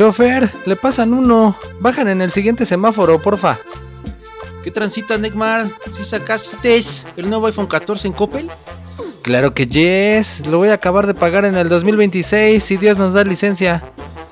[0.00, 1.54] Chofer, le pasan uno.
[1.78, 3.58] Bajan en el siguiente semáforo, porfa.
[4.64, 5.66] ¿Qué transita, Neymar?
[5.90, 6.80] ¿Si sacaste
[7.18, 8.48] el nuevo iPhone 14 en Coppel?
[9.20, 10.40] Claro que yes.
[10.46, 13.84] Lo voy a acabar de pagar en el 2026 si Dios nos da licencia.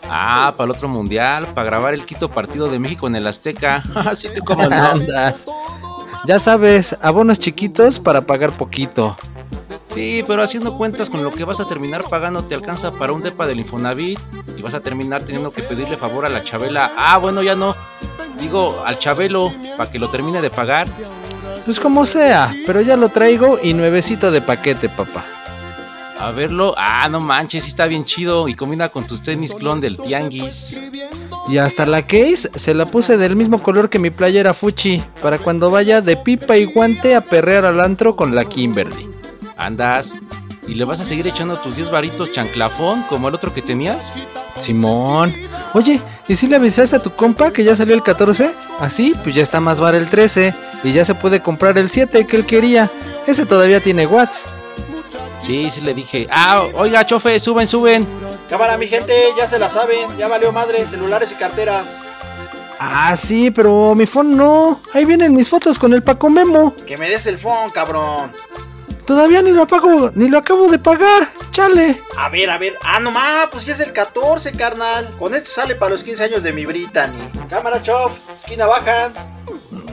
[0.09, 3.85] Ah, para el otro mundial, para grabar el quinto partido de México en el Azteca.
[3.95, 5.45] Así te como andas.
[6.25, 9.19] Ya sabes, abonos chiquitos para pagar poquito.
[9.99, 13.21] Sí, pero haciendo cuentas con lo que vas a terminar pagando te alcanza para un
[13.21, 14.17] depa del Infonavit
[14.57, 16.93] y vas a terminar teniendo que pedirle favor a la Chabela.
[16.97, 17.75] Ah, bueno, ya no.
[18.39, 20.87] Digo, al Chabelo, para que lo termine de pagar.
[21.65, 25.25] Pues como sea, pero ya lo traigo y nuevecito de paquete, papá.
[26.21, 29.81] A verlo, ah, no manches, sí está bien chido y combina con tus tenis clon
[29.81, 30.79] del tianguis.
[31.49, 35.39] Y hasta la case se la puse del mismo color que mi playera Fuchi, para
[35.39, 39.18] cuando vaya de pipa y guante a perrear al antro con la Kimberly.
[39.59, 40.15] Andas,
[40.69, 44.13] ¿y le vas a seguir echando tus 10 varitos chanclafón como el otro que tenías?
[44.59, 45.35] Simón.
[45.75, 48.53] Oye, ¿y si le avisaste a tu compa que ya salió el 14?
[48.81, 52.27] Así, pues ya está más bar el 13 y ya se puede comprar el 7
[52.27, 52.91] que él quería.
[53.27, 54.45] Ese todavía tiene watts.
[55.41, 56.27] Sí, sí le dije.
[56.31, 58.07] Ah, oiga, chofe, suben, suben.
[58.49, 60.17] Cámara, mi gente, ya se la saben.
[60.19, 62.01] Ya valió madre, celulares y carteras.
[62.79, 64.81] Ah, sí, pero mi phone no.
[64.95, 66.75] Ahí vienen mis fotos con el Paco Memo.
[66.87, 68.33] Que me des el phone, cabrón.
[69.09, 71.27] Todavía ni lo pago, ni lo acabo de pagar.
[71.51, 71.99] Chale.
[72.19, 72.75] A ver, a ver.
[72.85, 75.09] Ah, no más, pues ya es el 14, carnal.
[75.19, 77.17] Con este sale para los 15 años de mi Brittany.
[77.49, 78.19] Cámara, chof.
[78.37, 79.15] Esquina bajan.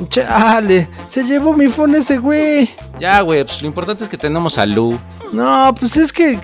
[0.10, 2.70] Chale, se llevó mi phone ese güey.
[3.00, 4.96] Ya, güey, pues lo importante es que tenemos salud.
[5.32, 6.38] No, pues es que.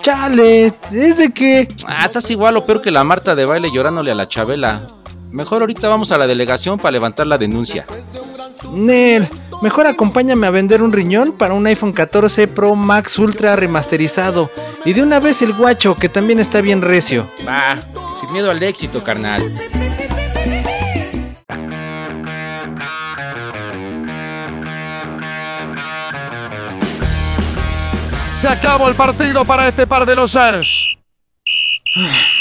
[0.00, 1.68] Chale, es de que.
[1.86, 4.80] Ah, estás igual o peor que la Marta de baile llorándole a la Chabela.
[5.30, 7.84] Mejor ahorita vamos a la delegación para levantar la denuncia.
[8.72, 9.28] Nel,
[9.62, 14.50] mejor acompáñame a vender un riñón para un iPhone 14 Pro Max Ultra remasterizado.
[14.84, 17.26] Y de una vez el guacho, que también está bien recio.
[17.46, 17.76] Va,
[18.20, 19.42] sin miedo al éxito, carnal.
[28.36, 30.98] Se acabó el partido para este par de los seres.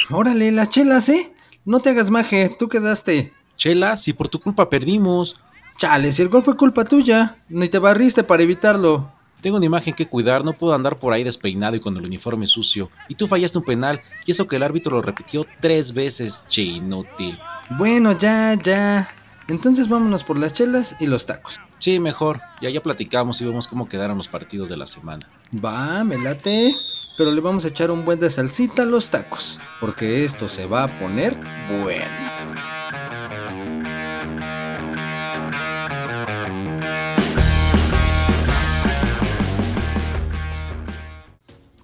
[0.10, 1.34] Órale, las chelas, ¿eh?
[1.64, 3.32] No te hagas maje, tú quedaste.
[3.56, 5.40] Chela, si por tu culpa perdimos.
[5.78, 9.12] Chale, si el gol fue culpa tuya, ni te barriste para evitarlo.
[9.42, 12.48] Tengo una imagen que cuidar, no puedo andar por ahí despeinado y con el uniforme
[12.48, 12.90] sucio.
[13.10, 16.62] Y tú fallaste un penal, y eso que el árbitro lo repitió tres veces, che
[16.62, 17.38] inútil.
[17.72, 19.10] Bueno, ya, ya.
[19.50, 21.60] Entonces vámonos por las chelas y los tacos.
[21.80, 22.40] Sí, mejor.
[22.62, 25.28] Ya ya platicamos y vemos cómo quedaron los partidos de la semana.
[25.54, 26.74] Va, me late.
[27.18, 30.66] Pero le vamos a echar un buen de salsita a los tacos, porque esto se
[30.66, 31.38] va a poner
[31.84, 32.73] bueno.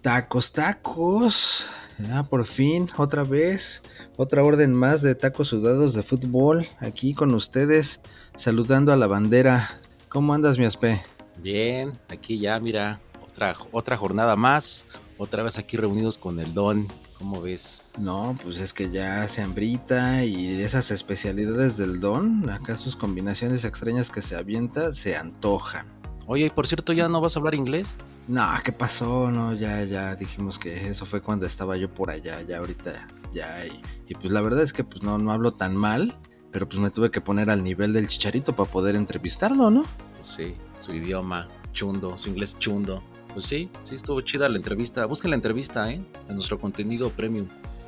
[0.09, 1.69] Tacos, tacos.
[1.99, 3.83] Ya por fin, otra vez,
[4.17, 8.01] otra orden más de tacos sudados de fútbol aquí con ustedes,
[8.35, 9.69] saludando a la bandera.
[10.09, 10.99] ¿Cómo andas, mi aspe?
[11.37, 14.87] Bien, aquí ya, mira, otra, otra jornada más,
[15.19, 16.87] otra vez aquí reunidos con el Don.
[17.19, 17.83] ¿Cómo ves?
[17.99, 23.63] No, pues es que ya se hambrita y esas especialidades del Don, acá sus combinaciones
[23.63, 25.98] extrañas que se avienta, se antojan.
[26.31, 27.97] Oye, y por cierto, ¿ya no vas a hablar inglés?
[28.27, 29.31] No, ¿qué pasó?
[29.31, 33.65] No, ya, ya dijimos que eso fue cuando estaba yo por allá, ya ahorita, ya.
[33.65, 36.15] Y, y pues la verdad es que pues no, no hablo tan mal,
[36.51, 39.83] pero pues me tuve que poner al nivel del chicharito para poder entrevistarlo, ¿no?
[40.21, 43.01] Sí, su idioma chundo, su inglés chundo.
[43.33, 45.07] Pues sí, sí estuvo chida la entrevista.
[45.07, 45.99] Busquen la entrevista, ¿eh?
[46.27, 47.47] En nuestro contenido premium.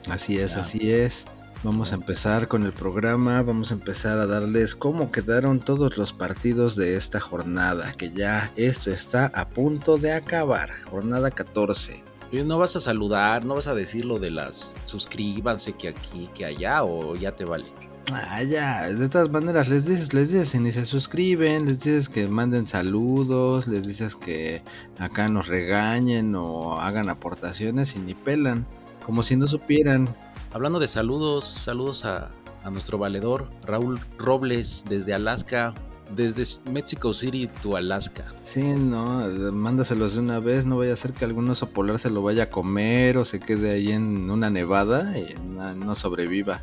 [0.10, 1.28] Así es, así es.
[1.64, 6.12] Vamos a empezar con el programa, vamos a empezar a darles cómo quedaron todos los
[6.12, 12.04] partidos de esta jornada, que ya esto está a punto de acabar, jornada 14.
[12.32, 16.32] Oye, ¿No vas a saludar, no vas a decir lo de las suscríbanse que aquí,
[16.34, 17.66] que allá, o ya te vale?
[18.12, 22.10] Ah, ya, de todas maneras les dices, les dices, si ni se suscriben, les dices
[22.10, 24.64] que manden saludos, les dices que
[24.98, 28.66] acá nos regañen o hagan aportaciones y ni pelan,
[29.06, 30.10] como si no supieran.
[30.54, 32.30] Hablando de saludos, saludos a,
[32.64, 35.74] a nuestro valedor Raúl Robles desde Alaska,
[36.14, 38.26] desde Mexico City to Alaska.
[38.44, 42.10] Sí, no, mándaselos de una vez, no vaya a ser que algún oso polar se
[42.10, 46.62] lo vaya a comer o se quede ahí en una nevada y no, no sobreviva.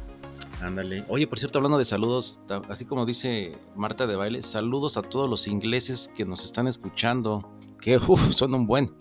[0.61, 1.05] Ándale.
[1.09, 5.31] Oye, por cierto, hablando de saludos, así como dice Marta de Baile, saludos a todos
[5.31, 7.49] los ingleses que nos están escuchando,
[7.81, 8.93] que uf, son un buen.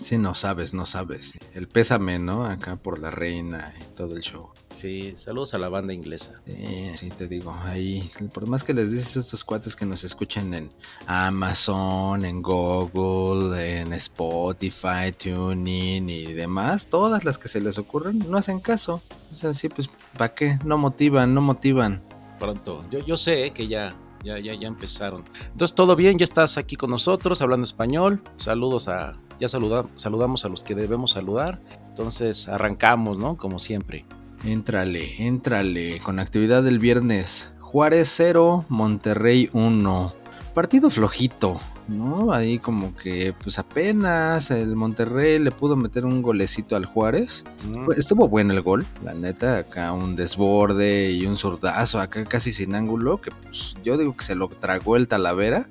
[0.00, 1.32] Sí, no sabes, no sabes.
[1.54, 2.44] El pésame, ¿no?
[2.44, 4.50] Acá por la reina y todo el show.
[4.68, 6.40] Sí, saludos a la banda inglesa.
[6.44, 10.04] Sí, sí, te digo, ahí, por más que les dices a estos cuates que nos
[10.04, 10.70] escuchen en
[11.06, 18.38] Amazon, en Google, en Spotify, TuneIn y demás, todas las que se les ocurren, no
[18.38, 19.02] hacen caso.
[19.30, 20.58] Es así, pues, ¿para qué?
[20.64, 22.02] No motivan, no motivan.
[22.38, 22.84] Pronto.
[22.90, 23.94] Yo, yo sé que ya,
[24.24, 25.24] ya, ya, ya empezaron.
[25.52, 28.22] Entonces, todo bien, ya estás aquí con nosotros hablando español.
[28.36, 29.18] Saludos a.
[29.38, 31.60] Ya saluda, saludamos a los que debemos saludar.
[31.88, 33.36] Entonces, arrancamos, ¿no?
[33.36, 34.06] Como siempre.
[34.44, 36.00] Éntrale, éntrale.
[36.00, 37.52] Con actividad del viernes.
[37.60, 40.12] Juárez 0, Monterrey 1.
[40.54, 42.32] Partido flojito, ¿no?
[42.32, 47.44] Ahí como que pues apenas el Monterrey le pudo meter un golecito al Juárez.
[47.68, 47.92] Mm.
[47.96, 52.74] Estuvo bueno el gol, la neta, acá un desborde y un zurdazo, acá casi sin
[52.74, 55.66] ángulo, que pues yo digo que se lo tragó el Talavera,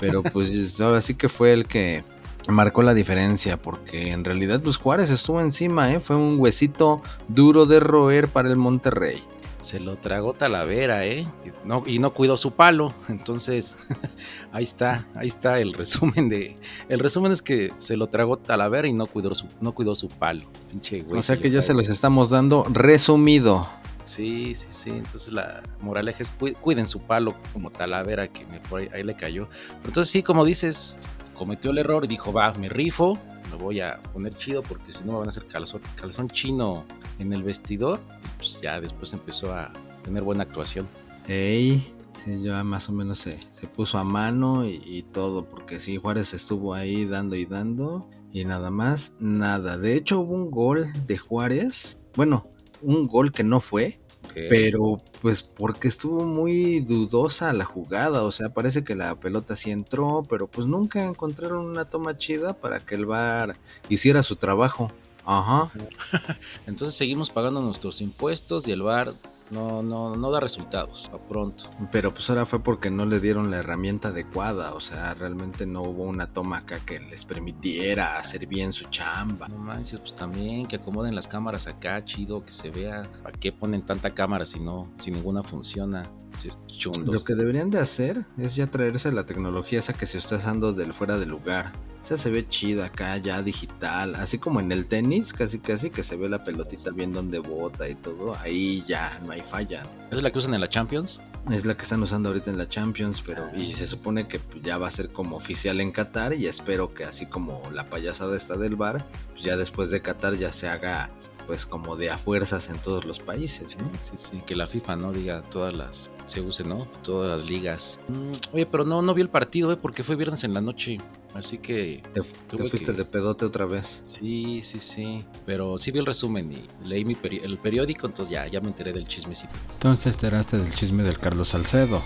[0.00, 2.04] pero pues ahora sí que fue el que
[2.50, 6.00] marcó la diferencia, porque en realidad pues Juárez estuvo encima, ¿eh?
[6.00, 9.22] fue un huesito duro de roer para el Monterrey.
[9.60, 11.26] Se lo tragó Talavera, ¿eh?
[11.44, 12.94] Y no, y no cuidó su palo.
[13.10, 13.78] Entonces,
[14.52, 16.56] ahí está, ahí está el resumen de.
[16.88, 20.08] El resumen es que se lo tragó Talavera y no cuidó su, no cuidó su
[20.08, 20.46] palo.
[20.70, 21.18] Pinche güey.
[21.18, 23.68] O sea que ya se los estamos dando resumido.
[24.04, 24.90] Sí, sí, sí.
[24.90, 29.02] Entonces la moraleja es cu- cuiden su palo como Talavera que me, por ahí, ahí
[29.02, 29.46] le cayó.
[29.68, 30.98] Pero entonces sí, como dices,
[31.40, 33.18] cometió el error y dijo, va, me rifo,
[33.50, 36.84] me voy a poner chido porque si no me van a hacer calzón, calzón chino
[37.18, 37.98] en el vestidor.
[38.36, 39.72] Pues ya después empezó a
[40.02, 40.86] tener buena actuación.
[41.26, 45.80] Ey, sí, ya más o menos se, se puso a mano y, y todo, porque
[45.80, 49.78] sí, Juárez estuvo ahí dando y dando y nada más, nada.
[49.78, 52.48] De hecho, hubo un gol de Juárez, bueno,
[52.82, 53.98] un gol que no fue,
[54.32, 59.70] Pero pues porque estuvo muy dudosa la jugada, o sea, parece que la pelota sí
[59.70, 63.56] entró, pero pues nunca encontraron una toma chida para que el VAR
[63.88, 64.92] hiciera su trabajo.
[65.24, 65.70] Ajá.
[66.66, 69.14] Entonces seguimos pagando nuestros impuestos y el bar
[69.50, 71.64] no, no, no da resultados a pronto.
[71.92, 75.82] Pero pues ahora fue porque no le dieron la herramienta adecuada, o sea, realmente no
[75.82, 79.48] hubo una toma acá que les permitiera hacer bien su chamba.
[79.48, 83.02] No manches, pues también que acomoden las cámaras acá, chido, que se vea.
[83.22, 86.06] ¿Para qué ponen tanta cámara si no, si ninguna funciona?
[86.30, 87.12] Si es chundo.
[87.12, 90.72] Lo que deberían de hacer es ya traerse la tecnología esa que se está usando
[90.72, 91.72] del fuera de lugar.
[92.02, 96.02] Esa se ve chida acá, ya digital, así como en el tenis, casi casi que
[96.02, 99.82] se ve la pelotita bien donde bota y todo, ahí ya no hay falla.
[100.08, 101.20] ¿Esa es la que usan en la Champions?
[101.50, 104.76] Es la que están usando ahorita en la Champions, pero y se supone que ya
[104.76, 108.56] va a ser como oficial en Qatar y espero que así como la payasada está
[108.56, 111.10] del bar, pues ya después de Qatar ya se haga
[111.46, 113.90] pues como de a fuerzas en todos los países, ¿no?
[114.02, 116.86] Sí, sí, que la FIFA no diga todas las, se use, ¿no?
[117.02, 117.98] Todas las ligas.
[118.08, 119.76] Mm, oye, pero no, no vi el partido, ¿eh?
[119.76, 120.98] Porque fue viernes en la noche.
[121.34, 122.22] Así que Te,
[122.58, 124.00] fuiste que- de pedote otra vez.
[124.02, 125.24] sí, sí, sí.
[125.46, 128.68] Pero sí vi el resumen y leí mi peri- el periódico, entonces ya, ya me
[128.68, 129.52] enteré del chismecito.
[129.74, 132.02] Entonces te enteraste del chisme del Carlos Salcedo.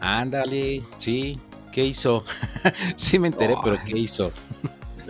[0.00, 1.38] Ándale, sí.
[1.72, 2.22] ¿Qué hizo?
[2.96, 3.76] sí me enteré, pero.
[3.84, 4.30] ¿qué hizo?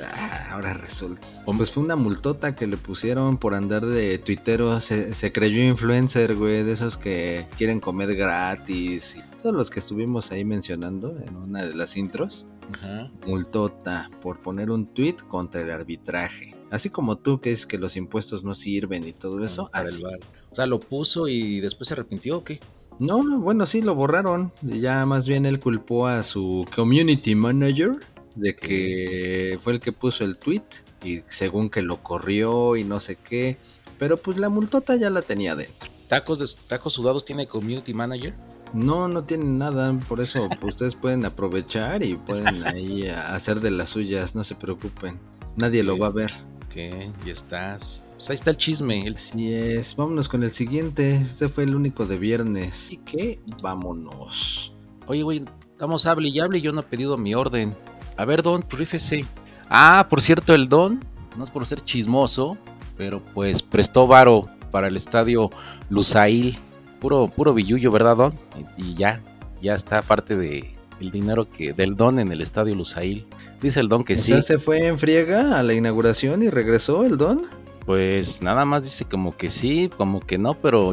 [0.06, 1.26] Ah, ahora resulta.
[1.44, 4.80] Pues fue una multota que le pusieron por andar de tuitero.
[4.80, 9.16] Se, se creyó influencer, güey, de esos que quieren comer gratis.
[9.16, 12.46] Y todos los que estuvimos ahí mencionando en una de las intros.
[12.74, 13.10] Ajá.
[13.26, 16.54] Multota por poner un tweet contra el arbitraje.
[16.70, 19.70] Así como tú que es que los impuestos no sirven y todo eso.
[19.70, 19.96] para así.
[19.96, 20.18] el bar.
[20.50, 22.60] O sea, lo puso y después se arrepintió o qué?
[22.98, 24.52] No, no, bueno, sí, lo borraron.
[24.62, 27.92] Ya más bien él culpó a su community manager
[28.38, 30.62] de que fue el que puso el tweet
[31.04, 33.58] y según que lo corrió y no sé qué.
[33.98, 35.88] Pero pues la multota ya la tenía dentro.
[36.08, 38.34] Tacos de tacos sudados tiene community manager.
[38.74, 43.70] No, no tienen nada, por eso pues, ustedes pueden aprovechar y pueden ahí hacer de
[43.70, 45.18] las suyas, no se preocupen.
[45.56, 46.32] Nadie lo va a ver.
[46.72, 47.10] ¿Qué?
[47.26, 48.02] Ya estás.
[48.14, 49.06] Pues ahí está el chisme.
[49.06, 51.16] El- Así es, vámonos con el siguiente.
[51.16, 52.68] Este fue el único de viernes.
[52.72, 54.72] Así que vámonos.
[55.06, 57.74] Oye, güey, estamos hable y hable y yo no he pedido mi orden.
[58.18, 59.24] A ver, Don, rífese.
[59.70, 61.00] Ah, por cierto, el Don,
[61.36, 62.58] no es por ser chismoso,
[62.96, 65.48] pero pues prestó varo para el estadio
[65.88, 66.58] Lusail.
[67.00, 68.38] Puro, puro billullo, ¿verdad, Don?
[68.76, 69.22] Y, ya,
[69.62, 73.24] ya está parte de el dinero que del Don en el estadio Lusail.
[73.60, 74.32] Dice el Don que O sí.
[74.32, 77.46] sea, se fue en friega a la inauguración y regresó el don.
[77.86, 80.92] Pues nada más dice como que sí, como que no, pero,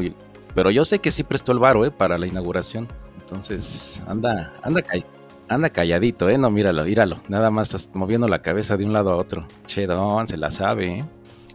[0.54, 1.90] pero yo sé que sí prestó el varo, ¿eh?
[1.90, 2.86] Para la inauguración.
[3.20, 4.80] Entonces, anda, anda,
[5.48, 6.38] anda calladito, ¿eh?
[6.38, 7.18] No, míralo, míralo.
[7.28, 9.46] Nada más estás moviendo la cabeza de un lado a otro.
[9.66, 11.04] Che, don, se la sabe, ¿eh?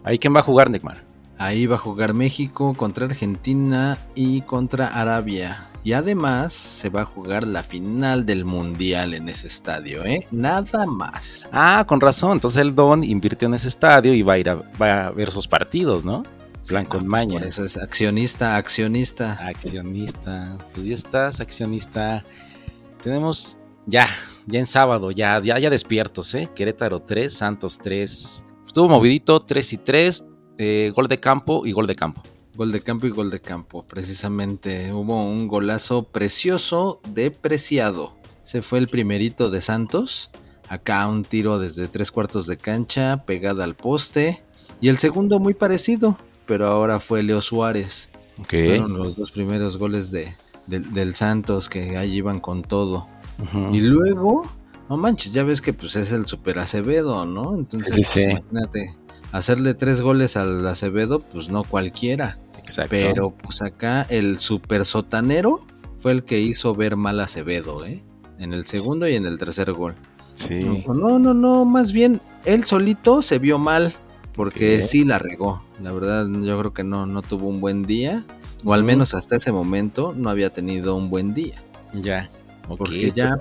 [0.03, 1.03] Ahí, ¿quién va a jugar, Neymar?
[1.37, 5.69] Ahí va a jugar México contra Argentina y contra Arabia.
[5.83, 10.27] Y además se va a jugar la final del mundial en ese estadio, ¿eh?
[10.29, 11.49] Nada más.
[11.51, 12.33] Ah, con razón.
[12.33, 15.31] Entonces el don invirtió en ese estadio y va a ir a, va a ver
[15.31, 16.23] sus partidos, ¿no?
[16.67, 17.39] Plan con maña.
[17.39, 19.33] Por eso es accionista, accionista.
[19.43, 20.55] Accionista.
[20.75, 22.23] Pues ya estás, accionista.
[23.01, 24.07] Tenemos ya,
[24.47, 26.49] ya en sábado, ya, ya, ya despiertos, ¿eh?
[26.55, 28.43] Querétaro 3, Santos 3.
[28.67, 30.25] Estuvo movidito, 3 y 3.
[30.57, 32.21] eh, gol de campo y gol de campo.
[32.55, 34.91] Gol de campo y gol de campo, precisamente.
[34.93, 38.13] Hubo un golazo precioso de Preciado.
[38.43, 40.29] Se fue el primerito de Santos.
[40.69, 44.43] Acá un tiro desde tres cuartos de cancha, pegada al poste.
[44.79, 48.09] Y el segundo muy parecido, pero ahora fue Leo Suárez.
[48.39, 48.49] Ok.
[48.49, 50.33] Fueron los dos primeros goles de,
[50.67, 53.07] del- del Santos que ahí iban con todo.
[53.71, 54.43] Y luego,
[54.89, 57.55] no manches, ya ves que pues es el super Acevedo, ¿no?
[57.55, 58.95] Entonces, Sí, sí, pues, imagínate,
[59.31, 62.37] hacerle tres goles al Acevedo, pues no cualquiera.
[62.59, 62.91] Exacto.
[62.91, 65.65] Pero pues acá el super sotanero
[65.99, 68.03] fue el que hizo ver mal a Acevedo, ¿eh?
[68.39, 69.95] En el segundo y en el tercer gol.
[70.35, 70.63] Sí.
[70.87, 73.93] No, no, no, más bien él solito se vio mal
[74.33, 75.61] porque sí la regó.
[75.81, 78.25] La verdad, yo creo que no, no tuvo un buen día,
[78.63, 81.61] o al menos hasta ese momento no había tenido un buen día.
[81.93, 82.29] Ya.
[82.77, 83.37] Porque ya.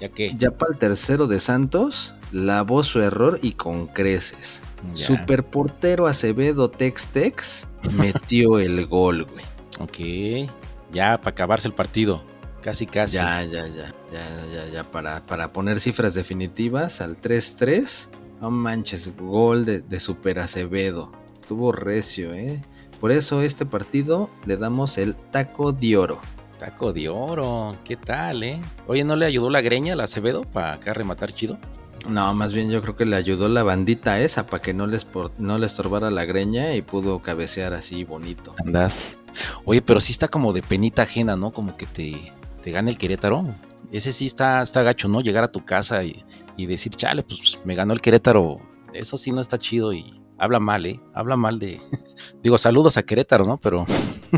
[0.00, 0.34] ¿Ya qué?
[0.38, 4.62] ya para el tercero de Santos, lavó su error y con creces.
[4.94, 5.06] Ya.
[5.06, 9.44] Super portero Acevedo Tex Tex metió el gol, güey.
[9.78, 10.50] Ok.
[10.92, 12.22] Ya para acabarse el partido.
[12.62, 13.16] Casi, casi.
[13.16, 18.08] Ya, ya, ya, ya, ya, ya, para, para poner cifras definitivas al 3-3.
[18.40, 21.12] No manches, gol de, de Super Acevedo.
[21.40, 22.60] Estuvo recio, ¿eh?
[23.00, 26.20] Por eso este partido le damos el taco de oro.
[26.60, 27.74] Taco de oro.
[27.84, 28.60] ¿Qué tal, eh?
[28.86, 31.58] Oye, ¿no le ayudó la greña al Acevedo para acá rematar chido?
[32.06, 35.04] No, más bien yo creo que le ayudó la bandita esa para que no les
[35.06, 38.54] por- no le estorbara la greña y pudo cabecear así bonito.
[38.64, 39.18] Andas.
[39.64, 41.50] Oye, pero sí está como de penita ajena, ¿no?
[41.50, 43.46] Como que te, te gana el Querétaro.
[43.90, 45.22] Ese sí está, está gacho, ¿no?
[45.22, 46.24] Llegar a tu casa y,
[46.58, 48.60] y decir, chale, pues me ganó el Querétaro.
[48.92, 50.98] Eso sí no está chido y habla mal, ¿eh?
[51.14, 51.80] Habla mal de...
[52.42, 53.58] Digo, saludos a Querétaro, ¿no?
[53.58, 53.84] Pero,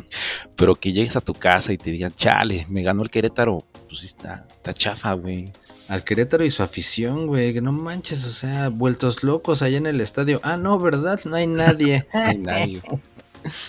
[0.57, 3.59] pero que llegues a tu casa y te digan, chale, me ganó el Querétaro.
[3.89, 5.53] Pues sí está, está chafa, güey.
[5.89, 9.87] Al Querétaro y su afición, güey, que no manches, o sea, vueltos locos allá en
[9.87, 10.41] el estadio.
[10.43, 11.21] Ah, no, ¿verdad?
[11.25, 12.07] No hay nadie.
[12.15, 12.83] No hay nadie.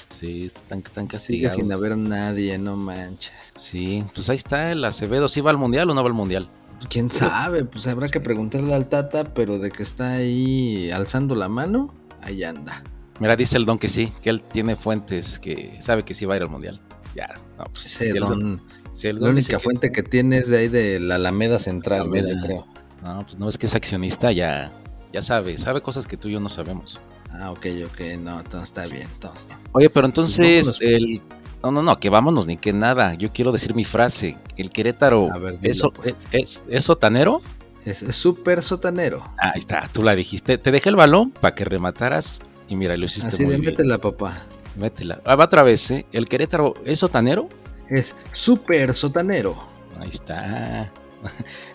[0.09, 1.55] Sí, están, Sigue castigados.
[1.55, 3.53] sin haber nadie, no manches.
[3.55, 5.27] Sí, pues ahí está el Acevedo.
[5.27, 6.47] ¿Sí va al Mundial o no va al Mundial?
[6.89, 7.65] ¿Quién sabe?
[7.65, 12.43] Pues habrá que preguntarle al Tata, pero de que está ahí alzando la mano, ahí
[12.43, 12.83] anda.
[13.19, 16.33] Mira, dice el don que sí, que él tiene fuentes que sabe que sí va
[16.33, 16.81] a ir al mundial.
[17.15, 18.61] Ya, no, pues si el don,
[19.03, 21.59] el la don única que fuente sí, que tiene es de ahí de la Alameda
[21.59, 22.29] Central, Alameda.
[22.29, 22.67] yo creo.
[23.03, 24.71] No, pues no es que es accionista, ya,
[25.11, 26.99] ya sabe, sabe cosas que tú y yo no sabemos.
[27.29, 29.69] Ah, ok, ok, no, todo está bien, todo está bien.
[29.73, 30.81] Oye, pero entonces vámonos.
[30.81, 31.21] el
[31.63, 33.13] no, no, no, que vámonos ni que nada.
[33.13, 34.37] Yo quiero decir mi frase.
[34.57, 36.13] El Querétaro A ver, dilo, eso pues.
[36.31, 37.41] es, es, es sotanero.
[37.85, 39.23] Es súper sotanero.
[39.37, 40.57] Ah, ahí está, tú la dijiste.
[40.57, 43.71] Te dejé el balón para que remataras y mira, lo hiciste Así muy de bien.
[43.71, 44.37] métela, papá.
[44.75, 45.21] Métela.
[45.25, 46.05] Ah, va otra vez, ¿eh?
[46.11, 47.49] El Querétaro es sotanero.
[47.89, 49.67] Es súper sotanero.
[49.99, 50.89] Ahí está.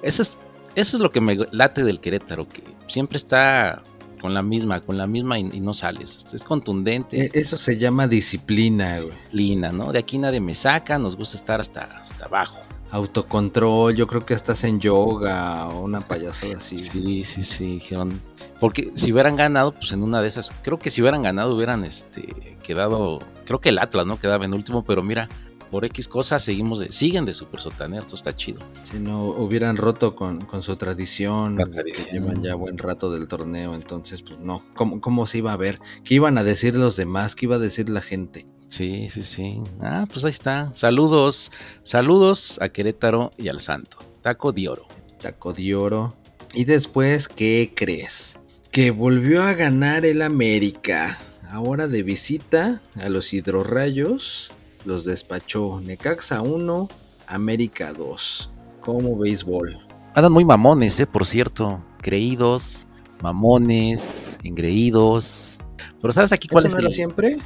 [0.02, 0.36] Eso es,
[0.74, 3.82] eso es lo que me late del Querétaro, que siempre está
[4.20, 6.24] con la misma, con la misma y, y no sales.
[6.32, 9.10] Es contundente, E- Eso se llama disciplina, güey.
[9.10, 9.92] disciplina, ¿no?
[9.92, 12.58] De aquí nadie me saca, nos gusta estar hasta, hasta abajo.
[12.90, 16.78] Autocontrol, yo creo que estás en yoga o una payasada así.
[16.78, 18.20] Sí, sí, sí, dijeron.
[18.60, 21.84] Porque si hubieran ganado, pues en una de esas, creo que si hubieran ganado hubieran
[21.84, 24.18] este quedado, creo que el Atlas, ¿no?
[24.18, 25.28] Quedaba en último, pero mira,
[25.70, 28.60] por X cosas seguimos de, siguen de super sotaner, esto está chido.
[28.90, 32.12] Si no hubieran roto con, con su tradición, que tradición.
[32.12, 35.80] llevan ya buen rato del torneo, entonces pues no, ¿cómo, ¿cómo se iba a ver?
[36.04, 37.36] ¿Qué iban a decir los demás?
[37.36, 38.46] ¿Qué iba a decir la gente?
[38.68, 39.62] Sí, sí, sí.
[39.80, 40.74] Ah, pues ahí está.
[40.74, 41.50] Saludos,
[41.82, 43.98] saludos a Querétaro y al Santo.
[44.22, 44.86] Taco de oro.
[45.20, 46.14] Taco de oro.
[46.52, 48.38] Y después, ¿qué crees?
[48.70, 51.18] Que volvió a ganar el América.
[51.50, 54.50] Ahora de visita a los hidrorrayos.
[54.84, 56.88] Los despachó Necaxa 1,
[57.26, 58.50] América 2.
[58.80, 59.78] Como béisbol.
[60.14, 61.82] Andan muy mamones, eh, por cierto.
[62.00, 62.86] Creídos,
[63.22, 65.60] mamones, engreídos.
[66.00, 66.84] Pero ¿sabes aquí cuál ¿Eso es no el...
[66.86, 67.36] era siempre?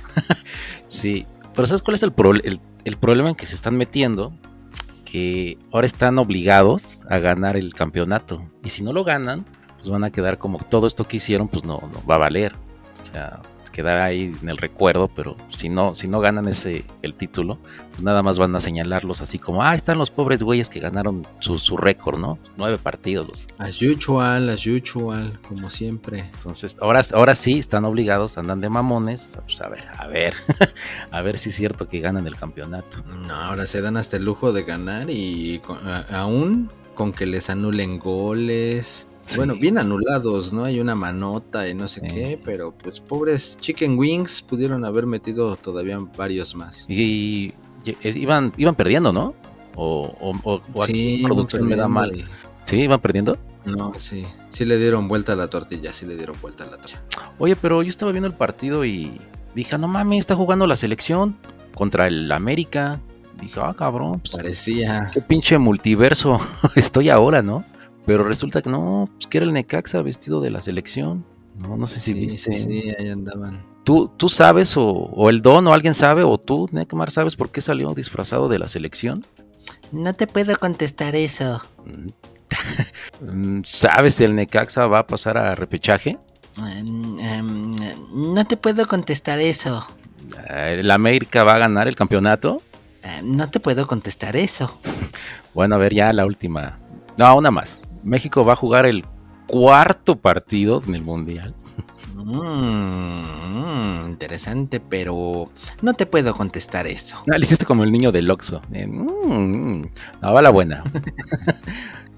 [0.87, 4.32] Sí, pero ¿sabes cuál es el, pro- el, el problema en que se están metiendo?
[5.04, 8.47] Que ahora están obligados a ganar el campeonato.
[8.64, 9.44] Y si no lo ganan,
[9.78, 12.52] pues van a quedar como todo esto que hicieron, pues no, no va a valer.
[12.54, 13.40] O sea,
[13.72, 17.58] quedará ahí en el recuerdo, pero si no, si no ganan ese el título,
[17.90, 21.26] pues nada más van a señalarlos así como, ah, están los pobres güeyes que ganaron
[21.40, 22.38] su, su récord, ¿no?
[22.56, 23.26] Nueve partidos.
[23.26, 26.30] Los, As usual, as usual, como siempre.
[26.34, 29.38] entonces, ahora, ahora sí están obligados, andan de mamones.
[29.44, 30.34] Pues a ver, a ver,
[31.10, 33.02] a ver si es cierto que ganan el campeonato.
[33.26, 37.24] No, ahora se dan hasta el lujo de ganar y con- a- aún con que
[37.26, 39.08] les anulen goles.
[39.26, 39.36] Sí.
[39.36, 40.64] Bueno, bien anulados, ¿no?
[40.64, 45.54] Hay una manota y no sé qué, pero pues pobres Chicken Wings pudieron haber metido
[45.56, 46.84] todavía varios más.
[46.88, 47.52] Y,
[47.84, 49.34] y- es- iban, iban perdiendo, ¿no?
[49.76, 50.32] O, o,
[50.74, 52.24] o- aquí Sí, producción me da mal.
[52.64, 53.38] Sí, iban perdiendo.
[53.64, 56.76] No, sí, sí le dieron vuelta a la tortilla, sí le dieron vuelta a la
[56.78, 57.00] tortilla.
[57.38, 59.20] Oye, pero yo estaba viendo el partido y
[59.54, 61.36] Dije, no mames, está jugando la selección
[61.74, 63.00] contra el América.
[63.40, 65.10] Dije, ah, cabrón, pues, Parecía.
[65.12, 66.38] qué pinche multiverso
[66.74, 67.62] estoy ahora, ¿no?
[68.06, 71.25] Pero resulta que no, pues que era el Necaxa vestido de la selección.
[71.56, 72.52] No, no sé si Sí, viste.
[72.52, 73.64] sí, sí, ahí andaban.
[73.85, 77.50] ¿Tú, tú sabes, o, o el Don, o alguien sabe, o tú, Necmar, sabes por
[77.50, 79.25] qué salió disfrazado de la selección?
[79.90, 81.61] No te puedo contestar eso.
[83.21, 86.18] Mm, ¿Sabes si el Necaxa va a pasar a repechaje?
[86.59, 87.76] Em, em,
[88.35, 89.87] no te puedo contestar eso.
[90.49, 92.62] Eh, ¿El América va a ganar el campeonato?
[93.02, 94.78] Em, no te puedo contestar eso.
[95.54, 96.78] Bueno, a ver, ya la última.
[97.18, 97.82] No, una más.
[98.02, 99.04] México va a jugar el
[99.47, 101.54] cuarto partido en el Mundial.
[102.14, 105.50] Mm, mm, interesante, pero
[105.82, 107.23] no te puedo contestar eso.
[107.26, 108.62] No, le hiciste como el niño del Oxxo.
[108.73, 109.90] Eh, mm, mm.
[110.21, 110.85] No, va la buena.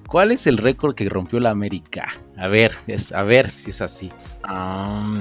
[0.07, 2.07] ¿Cuál es el récord que rompió la América?
[2.37, 4.13] A ver, es, a ver si es así.
[4.49, 5.17] Um,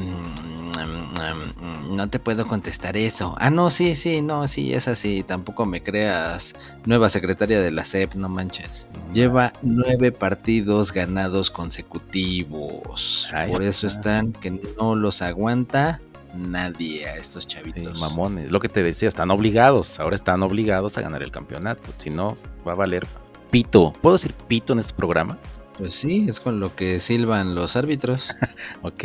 [0.80, 3.36] em, em, no te puedo contestar eso.
[3.40, 5.24] Ah, no, sí, sí, no, sí, es así.
[5.24, 6.54] Tampoco me creas
[6.86, 8.88] nueva secretaria de la SEP, no manches.
[9.14, 13.30] Lleva nueve partidos ganados consecutivos.
[13.34, 14.20] Ahí Por eso está.
[14.20, 16.02] están que no los aguanta
[16.36, 18.00] nadie a estos Sí, chavitos.
[18.00, 18.52] mamones.
[18.52, 20.00] Lo que te decía, están obligados.
[20.00, 21.92] Ahora están obligados a ganar el campeonato.
[21.94, 23.06] Si no, va a valer
[23.52, 23.94] pito.
[24.02, 25.38] ¿Puedo decir pito en este programa?
[25.78, 28.30] Pues sí, es con lo que silban los árbitros.
[28.82, 29.04] Ok,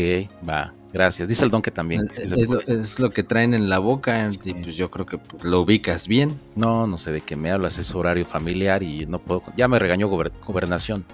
[0.48, 0.74] va.
[0.92, 1.28] Gracias.
[1.28, 2.10] Dice el don que también.
[2.16, 2.80] es, lo, puede.
[2.80, 4.40] es lo que traen en la boca Sí.
[4.44, 6.40] y pues yo creo que lo ubicas bien.
[6.56, 7.78] No, no sé de qué me hablas.
[7.78, 9.42] Es horario familiar y no puedo.
[9.56, 11.04] Ya me regañó gober- gobernación.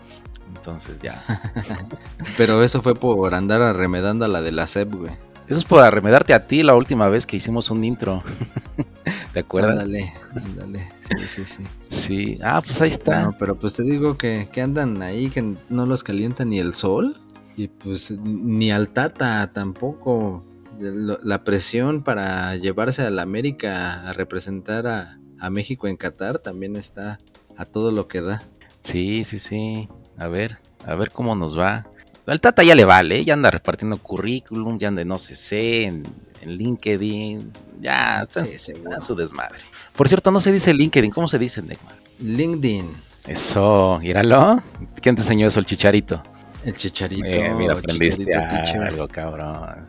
[0.55, 1.23] Entonces ya.
[2.37, 5.13] Pero eso fue por andar arremedando a la de la SEP, güey.
[5.47, 8.23] Eso es por arremedarte a ti la última vez que hicimos un intro.
[9.35, 9.73] ¿Te acuerdas?
[9.73, 10.89] Ándale, ándale.
[11.01, 11.65] Sí, sí, sí.
[11.89, 12.39] Sí.
[12.43, 13.25] Ah, pues ahí está.
[13.25, 16.73] No, pero pues te digo que, que andan ahí, que no los calienta ni el
[16.73, 17.21] sol.
[17.57, 20.45] Y pues ni al Tata tampoco.
[20.79, 26.75] La presión para llevarse a la América a representar a, a México en Qatar también
[26.77, 27.21] está
[27.57, 28.43] a todo lo que da.
[28.83, 29.89] Sí, sí, sí.
[30.19, 31.87] A ver, a ver cómo nos va.
[32.27, 33.25] Al Tata ya le vale, ¿eh?
[33.25, 36.05] ya anda repartiendo currículum, ya anda en OCC, en,
[36.41, 37.53] en LinkedIn.
[37.81, 39.61] Ya está, Sí, está su desmadre.
[39.95, 41.97] Por cierto, no se dice LinkedIn, ¿cómo se dice, Neymar?
[42.19, 42.91] LinkedIn,
[43.27, 44.63] Eso, míralo.
[45.03, 45.61] ¿Quién te enseñó eso?
[45.61, 46.23] El chicharito.
[46.65, 47.27] El chicharito.
[47.27, 49.85] Eh, mira, aprendiste Chicharito algo, cabrón.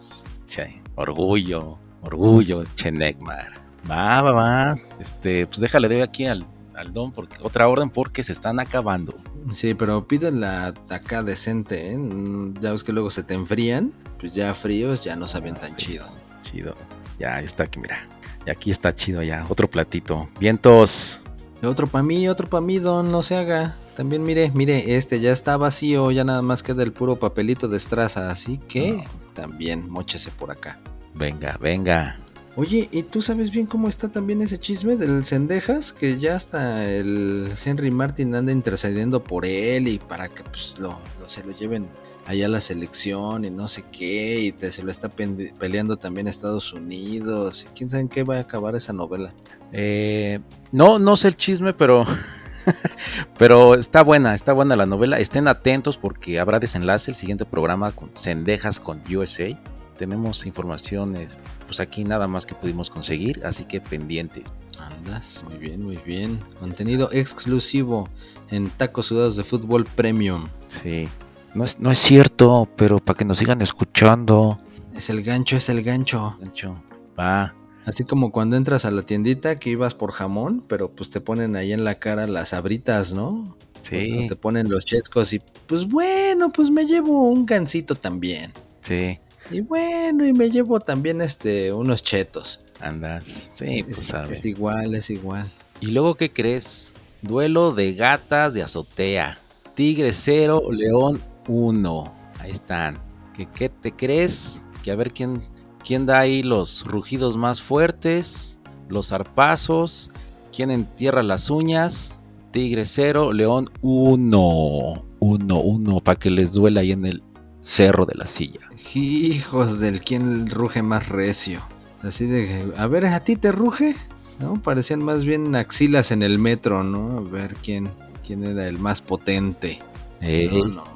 [0.45, 3.53] Che, orgullo, orgullo, che Neymar.
[3.89, 4.75] Va, va, va.
[4.99, 9.15] Este, pues déjale de aquí al, al don, porque otra orden porque se están acabando.
[9.53, 11.97] Sí, pero pídela acá decente, ¿eh?
[11.97, 15.75] Mm, Ya ves que luego se te enfrían, pues ya fríos ya no saben tan
[15.75, 16.05] chido.
[16.41, 16.75] Chido.
[17.19, 18.07] Ya está aquí, mira.
[18.45, 19.45] Y aquí está chido ya.
[19.49, 20.27] Otro platito.
[20.39, 21.21] Vientos.
[21.63, 23.75] Otro para mí, otro para mí, don, no se haga.
[23.95, 27.77] También mire, mire, este ya está vacío, ya nada más queda el puro papelito de
[27.77, 29.03] estraza, así que No.
[29.33, 30.79] también mochese por acá.
[31.13, 32.19] Venga, venga.
[32.57, 35.91] Oye, ¿y tú sabes bien cómo está también ese chisme del Cendejas?
[35.93, 40.97] Que ya hasta el Henry Martin anda intercediendo por él y para que pues lo,
[41.19, 41.87] lo- se lo lleven
[42.27, 46.27] allá a la selección y no sé qué, y te, se lo está peleando también
[46.27, 47.63] Estados Unidos.
[47.69, 49.33] y ¿Quién sabe en qué va a acabar esa novela?
[49.71, 50.39] Eh,
[50.71, 52.05] no, no sé el chisme, pero.
[53.37, 55.19] pero está buena, está buena la novela.
[55.19, 59.57] Estén atentos porque habrá desenlace el siguiente programa con Cendejas con USA.
[59.97, 64.53] Tenemos informaciones, pues aquí nada más que pudimos conseguir, así que pendientes.
[64.79, 66.39] Andas, muy bien, muy bien.
[66.59, 68.09] Contenido exclusivo
[68.49, 70.45] en Tacos Sudados de Fútbol Premium.
[70.67, 71.07] Sí.
[71.53, 74.57] No es, no es cierto, pero para que nos sigan escuchando.
[74.93, 76.35] Es el gancho, es el gancho.
[76.41, 76.75] Gancho.
[77.17, 77.55] Va.
[77.85, 81.55] Así como cuando entras a la tiendita que ibas por jamón, pero pues te ponen
[81.55, 83.55] ahí en la cara las abritas, ¿no?
[83.81, 88.51] Sí, te ponen los chescos y pues bueno, pues me llevo un gansito también.
[88.81, 89.19] sí.
[89.51, 92.61] Y bueno, y me llevo también este unos chetos.
[92.81, 93.51] Andas.
[93.53, 94.39] Sí, pues es, sabes.
[94.39, 95.51] es igual, es igual.
[95.81, 96.95] ¿Y luego qué crees?
[97.21, 99.37] Duelo de gatas de azotea.
[99.75, 102.13] Tigre 0, León 1.
[102.39, 102.97] Ahí están.
[103.35, 104.63] ¿Qué, qué te crees?
[104.83, 105.43] Que a ver quién,
[105.85, 110.11] quién da ahí los rugidos más fuertes, los zarpazos,
[110.53, 112.19] quién entierra las uñas.
[112.51, 115.05] Tigre 0, León 1.
[115.19, 117.23] 1, 1, para que les duela ahí en el
[117.61, 118.61] cerro de la silla.
[118.93, 121.61] Hijos del quien ruge más recio.
[122.01, 123.95] Así de, a ver, ¿a ti te ruge?
[124.39, 124.61] ¿No?
[124.61, 127.17] Parecían más bien axilas en el metro, ¿no?
[127.17, 127.89] A ver quién,
[128.25, 129.79] quién era el más potente.
[130.21, 130.94] Ey, No, no, man.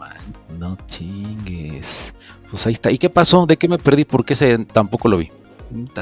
[0.57, 2.13] No chingues.
[2.49, 2.91] Pues ahí está.
[2.91, 3.45] ¿Y qué pasó?
[3.45, 4.05] ¿De qué me perdí?
[4.05, 5.31] ¿Por qué ese tampoco lo vi?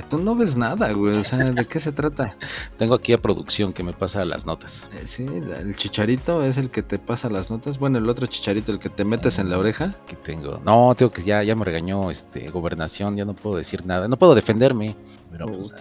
[0.10, 1.14] Tú no ves nada, güey.
[1.18, 2.38] O sea, ¿de qué se trata?
[2.78, 4.90] Tengo aquí a producción que me pasa las notas.
[4.94, 7.78] Eh, sí, el chicharito es el que te pasa las notas.
[7.78, 9.96] Bueno, el otro chicharito, el que te metes en la oreja.
[10.04, 10.62] Aquí tengo.
[10.64, 14.08] No, tengo que ya, ya me regañó este gobernación, ya no puedo decir nada.
[14.08, 14.96] No puedo defenderme.
[15.32, 15.76] Pero pues,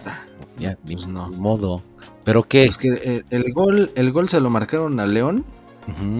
[0.59, 1.29] ya, ni pues no.
[1.29, 1.81] modo.
[2.25, 2.65] ¿Pero qué?
[2.65, 5.45] Es que eh, el, gol, el gol se lo marcaron a León,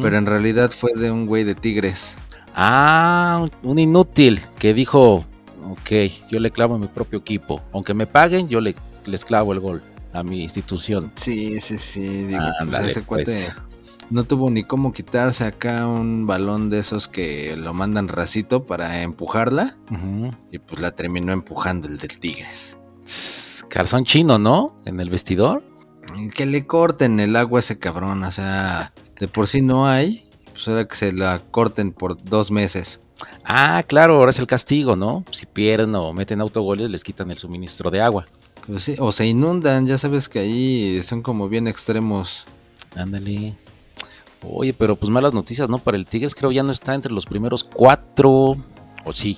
[0.02, 2.16] pero en realidad fue de un güey de Tigres.
[2.56, 5.26] Ah, un inútil que dijo,
[5.70, 5.92] ok,
[6.30, 7.62] yo le clavo a mi propio equipo.
[7.74, 8.76] Aunque me paguen, yo le,
[9.06, 11.12] les clavo el gol a mi institución.
[11.16, 12.08] Sí, sí, sí.
[12.08, 13.62] Digo, pues, ese cuate pues.
[14.10, 19.04] no tuvo ni cómo quitarse acá un balón de esos que lo mandan racito para
[19.04, 19.78] empujarla.
[20.52, 22.78] Y pues la terminó empujando el del Tigres.
[23.70, 24.76] Calzón chino, ¿no?
[24.86, 25.64] En el vestidor.
[26.34, 28.24] Que le corten el agua a ese cabrón.
[28.24, 30.28] O sea, de por sí no hay
[30.58, 33.00] pues ahora que se la corten por dos meses.
[33.46, 35.24] Ah, claro, ahora es el castigo, ¿no?
[35.30, 38.26] Si pierden o meten autogoles, les quitan el suministro de agua.
[38.66, 42.46] Pues sí, o se inundan, ya sabes que ahí son como bien extremos.
[42.96, 43.56] Ándale.
[44.44, 45.78] Oye, pero pues malas noticias, ¿no?
[45.78, 48.56] Para el Tigres creo ya no está entre los primeros cuatro,
[49.06, 49.38] ¿o sí?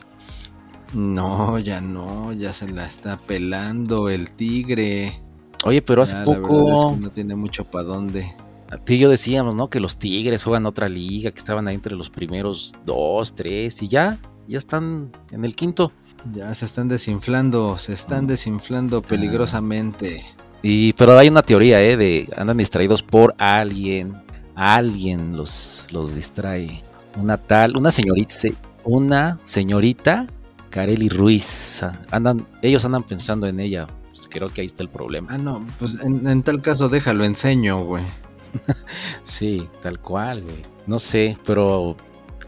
[0.94, 5.22] No, ya no, ya se la está pelando el Tigre.
[5.65, 6.96] Oye, pero hace poco...
[6.98, 8.34] no tiene mucho para dónde.
[8.71, 9.69] A ti y yo decíamos, ¿no?
[9.69, 13.88] Que los Tigres juegan otra liga, que estaban ahí entre los primeros dos, tres, y
[13.88, 15.91] ya, ya están en el quinto.
[16.34, 20.23] Ya se están desinflando, se están desinflando peligrosamente.
[20.62, 21.97] Y, pero hay una teoría, ¿eh?
[21.97, 24.13] De andan distraídos por alguien,
[24.55, 26.84] alguien los, los distrae.
[27.17, 28.34] Una tal, una señorita,
[28.84, 30.27] una señorita,
[30.69, 31.82] Kareli Ruiz.
[32.12, 33.88] Andan, ellos andan pensando en ella.
[34.12, 35.29] Pues creo que ahí está el problema.
[35.32, 38.03] Ah, no, pues en, en tal caso déjalo enseño, güey.
[39.24, 40.64] sí, tal cual, güey.
[40.88, 41.96] No sé, pero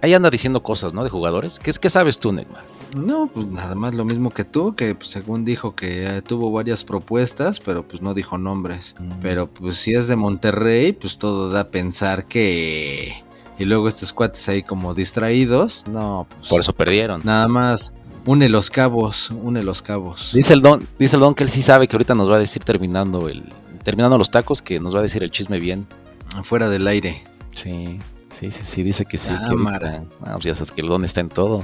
[0.01, 1.03] ahí anda diciendo cosas, ¿no?
[1.03, 1.59] De jugadores.
[1.59, 2.63] ¿Qué, qué sabes tú, Neymar?
[2.95, 6.51] No, pues nada más lo mismo que tú, que pues, según dijo que eh, tuvo
[6.51, 8.95] varias propuestas, pero pues no dijo nombres.
[8.99, 9.11] Mm.
[9.21, 13.23] Pero pues si es de Monterrey, pues todo da a pensar que...
[13.59, 16.49] Y luego estos cuates ahí como distraídos, no, pues...
[16.49, 17.21] Por eso perdieron.
[17.23, 17.93] Nada más,
[18.25, 20.31] une los cabos, une los cabos.
[20.33, 22.39] Dice el Don, dice el Don que él sí sabe que ahorita nos va a
[22.39, 25.87] decir terminando el, terminando los tacos, que nos va a decir el chisme bien.
[26.43, 27.23] Fuera del aire.
[27.53, 29.31] Sí, sí, sí, sí, dice que sí.
[29.47, 31.63] que pues ya sabes que el don está en todo.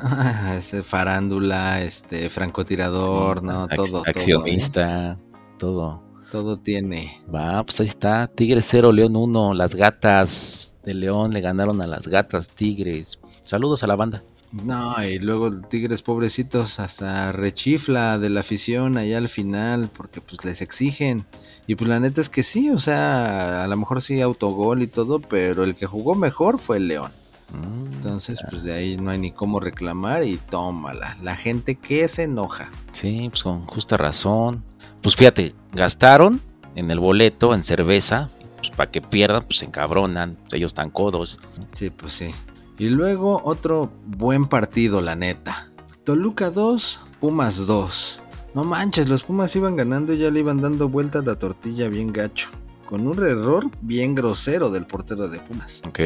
[0.00, 3.68] Ah, ese farándula, este francotirador, ¿no?
[3.68, 4.02] todo.
[4.06, 5.16] Accionista,
[5.58, 6.58] todo, todo.
[6.58, 7.20] tiene.
[7.32, 8.26] Va, pues ahí está.
[8.26, 9.54] Tigre 0, León 1.
[9.54, 13.18] Las gatas de León le ganaron a las gatas Tigres.
[13.42, 14.22] Saludos a la banda.
[14.62, 20.44] No, y luego Tigres pobrecitos hasta rechifla de la afición allá al final porque pues
[20.44, 21.24] les exigen.
[21.66, 24.86] Y pues la neta es que sí, o sea, a lo mejor sí autogol y
[24.86, 27.10] todo, pero el que jugó mejor fue el León.
[27.52, 31.16] Mm, Entonces, pues de ahí no hay ni cómo reclamar y tómala.
[31.22, 32.70] La gente que se enoja.
[32.92, 34.62] Sí, pues con justa razón.
[35.02, 36.40] Pues fíjate, gastaron
[36.76, 41.38] en el boleto, en cerveza, pues para que pierdan, pues se encabronan, ellos están codos.
[41.72, 42.30] Sí, pues sí.
[42.78, 45.70] Y luego otro buen partido, la neta.
[46.02, 48.18] Toluca 2, Pumas 2.
[48.54, 51.88] No manches, los Pumas iban ganando y ya le iban dando vuelta a la tortilla
[51.88, 52.48] bien gacho.
[52.86, 55.82] Con un error bien grosero del portero de Pumas.
[55.86, 56.00] Ok.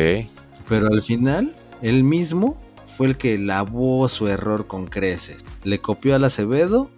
[0.68, 2.61] Pero al final, él mismo
[2.96, 5.44] fue el que lavó su error con creces.
[5.64, 6.90] Le copió al Acevedo,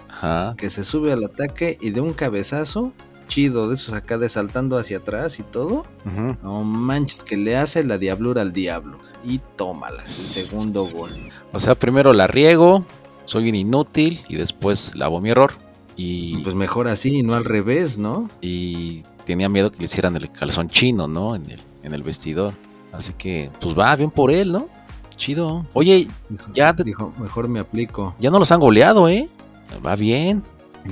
[0.57, 2.93] que se sube al ataque y de un cabezazo
[3.31, 5.87] chido de esos acá de saltando hacia atrás y todo.
[6.43, 8.99] No manches, que le hace la diablura al diablo.
[9.25, 11.11] Y tómala, el segundo gol.
[11.53, 12.85] O sea, primero la riego,
[13.25, 15.53] soy un inútil y después lavo mi error.
[15.97, 18.29] Y pues mejor así, no al revés, ¿no?
[18.41, 21.35] Y tenía miedo que le hicieran el calzón chino, ¿no?
[21.35, 22.53] En el, en el vestidor.
[22.93, 24.69] Así que, pues va bien por él, ¿no?
[25.17, 25.67] Chido.
[25.75, 26.09] Oye,
[26.55, 26.73] ya.
[26.73, 28.15] Dijo, mejor me aplico.
[28.19, 29.29] Ya no los han goleado, ¿eh?
[29.85, 30.43] Va bien.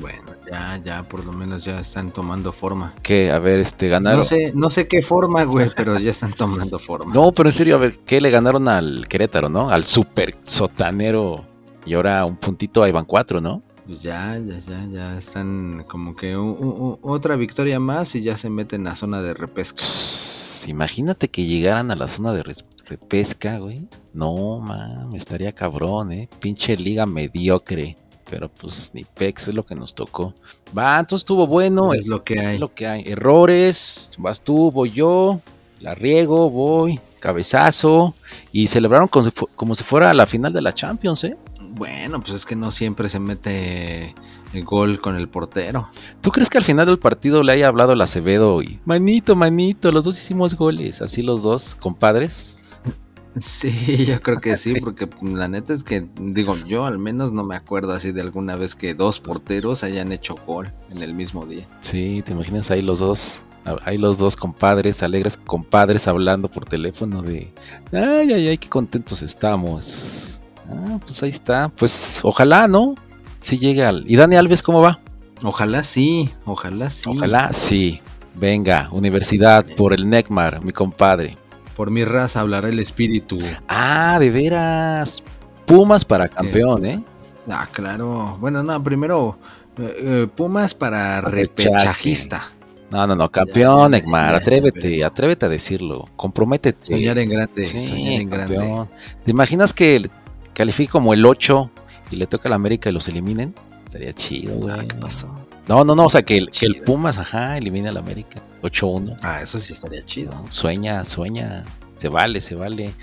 [0.00, 2.94] Bueno, ya, ya, por lo menos ya están tomando forma.
[3.02, 4.20] Que, a ver, este, ganaron.
[4.20, 7.12] No sé, no sé qué forma, güey, pero ya están tomando forma.
[7.12, 9.70] No, pero en serio, a ver, ¿qué le ganaron al Querétaro, no?
[9.70, 11.44] Al super sotanero.
[11.84, 13.62] Y ahora un puntito a Iván 4, ¿no?
[13.86, 18.86] Pues ya, ya, ya, ya están como que otra victoria más y ya se meten
[18.86, 19.82] a zona de repesca.
[20.66, 22.44] imagínate que llegaran a la zona de
[22.86, 23.88] repesca, güey.
[24.12, 24.62] No,
[25.10, 26.28] me estaría cabrón, eh.
[26.38, 27.96] Pinche liga mediocre
[28.30, 30.34] pero pues ni pex es lo que nos tocó.
[30.76, 31.92] Va, entonces estuvo bueno.
[31.92, 32.54] Es, lo que hay.
[32.54, 33.04] Es lo que hay.
[33.06, 35.40] Errores, vas tú, voy yo,
[35.80, 38.14] la riego, voy, cabezazo.
[38.52, 41.36] Y celebraron como si, fuera la final de la Champions, ¿eh?
[41.70, 44.14] Bueno, pues es que no siempre se mete
[44.52, 45.88] el gol con el portero.
[46.20, 49.92] ¿Tú crees que al final del partido le haya hablado el Acevedo y manito, manito,
[49.92, 52.57] los dos hicimos goles, así los dos, compadres?
[53.40, 57.44] Sí, yo creo que sí, porque la neta es que, digo, yo al menos no
[57.44, 61.46] me acuerdo así de alguna vez que dos porteros hayan hecho gol en el mismo
[61.46, 61.66] día.
[61.80, 63.42] Sí, te imaginas ahí los dos,
[63.84, 67.52] ahí los dos compadres, alegres compadres hablando por teléfono de,
[67.92, 70.40] ay, ay, ay, qué contentos estamos.
[70.68, 72.94] Ah, pues ahí está, pues ojalá, ¿no?
[73.40, 74.04] Sí llegue al...
[74.06, 75.00] ¿Y Dani Alves cómo va?
[75.42, 77.08] Ojalá sí, ojalá sí.
[77.08, 78.00] Ojalá sí.
[78.34, 81.36] Venga, universidad por el NECMAR, mi compadre.
[81.78, 83.38] Por mi raza hablará el espíritu.
[83.68, 85.22] Ah, de veras.
[85.64, 87.00] Pumas para campeón, ¿eh?
[87.48, 88.36] Ah, claro.
[88.40, 89.38] Bueno, no, primero
[89.78, 92.50] eh, eh, Pumas para repechajista.
[92.90, 96.94] No, no, no, campeón, Neymar, atrévete, atrévete a decirlo, comprométete.
[96.94, 98.86] Soñar en grande, soñar en grande.
[99.22, 100.10] ¿Te imaginas que
[100.54, 101.70] califique como el 8
[102.10, 103.54] y le toca a la América y los eliminen?
[103.84, 104.88] Estaría chido, ah, güey.
[104.88, 105.47] ¿Qué pasó?
[105.68, 108.42] No, no, no, o sea, que el, que el Pumas, ajá, elimine a la América.
[108.62, 109.16] 8-1.
[109.22, 110.32] Ah, eso sí estaría chido.
[110.48, 111.64] Sueña, sueña.
[111.98, 112.94] Se vale, se vale.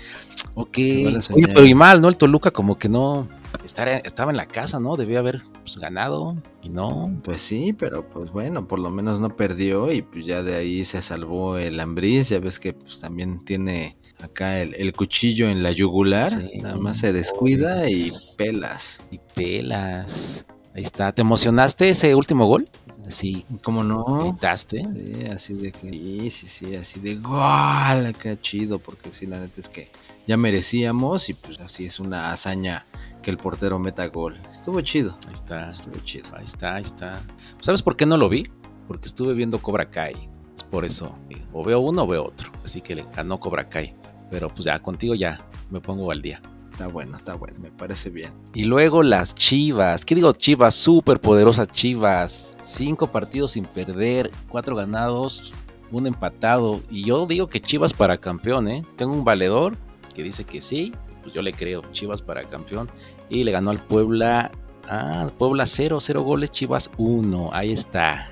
[0.54, 0.78] Ok.
[0.78, 2.08] Oye, pero y mal, ¿no?
[2.08, 3.28] El Toluca como que no
[3.64, 4.96] estaba en la casa, ¿no?
[4.96, 7.20] Debía haber pues, ganado y no.
[7.22, 10.84] Pues sí, pero pues bueno, por lo menos no perdió y pues ya de ahí
[10.84, 12.30] se salvó el Ambriz.
[12.30, 16.30] Ya ves que pues también tiene acá el, cuchillo en la yugular.
[16.62, 19.00] Nada más se descuida y pelas.
[19.10, 20.46] Y pelas.
[20.76, 21.10] Ahí está.
[21.10, 22.68] ¿Te emocionaste ese último gol?
[23.06, 23.46] Así.
[23.62, 24.04] ¿Cómo no?
[24.24, 24.86] ¿Gritaste?
[24.92, 25.88] Sí, así de que.
[25.88, 28.14] Sí, sí, sí, así de gol.
[28.20, 29.90] Qué chido, porque sí, la neta es que
[30.26, 32.84] ya merecíamos y pues así es una hazaña
[33.22, 34.36] que el portero meta gol.
[34.52, 35.16] Estuvo chido.
[35.28, 35.70] Ahí está.
[35.70, 36.26] Estuvo chido.
[36.36, 37.22] Ahí está, ahí está.
[37.62, 38.46] ¿Sabes por qué no lo vi?
[38.86, 40.28] Porque estuve viendo Cobra Kai.
[40.54, 41.10] Es por eso.
[41.54, 42.52] O veo uno o veo otro.
[42.62, 43.94] Así que le ganó Cobra Kai.
[44.30, 46.42] Pero pues ya contigo ya me pongo al día.
[46.76, 48.34] Está bueno, está bueno, me parece bien.
[48.52, 50.04] Y luego las Chivas.
[50.04, 50.74] ¿Qué digo Chivas?
[50.74, 52.54] Súper poderosas Chivas.
[52.62, 55.54] Cinco partidos sin perder, cuatro ganados,
[55.90, 56.82] un empatado.
[56.90, 58.84] Y yo digo que Chivas para campeón, ¿eh?
[58.96, 59.74] Tengo un valedor
[60.14, 60.92] que dice que sí.
[61.22, 62.90] Pues yo le creo, Chivas para campeón.
[63.30, 64.50] Y le ganó al Puebla.
[64.86, 67.48] Ah, Puebla 0, 0 goles, Chivas 1.
[67.54, 68.28] Ahí está.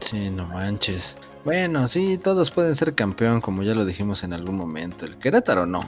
[0.00, 1.16] Sí, no manches.
[1.44, 5.04] Bueno, sí, todos pueden ser campeón, como ya lo dijimos en algún momento.
[5.04, 5.80] El Querétaro no.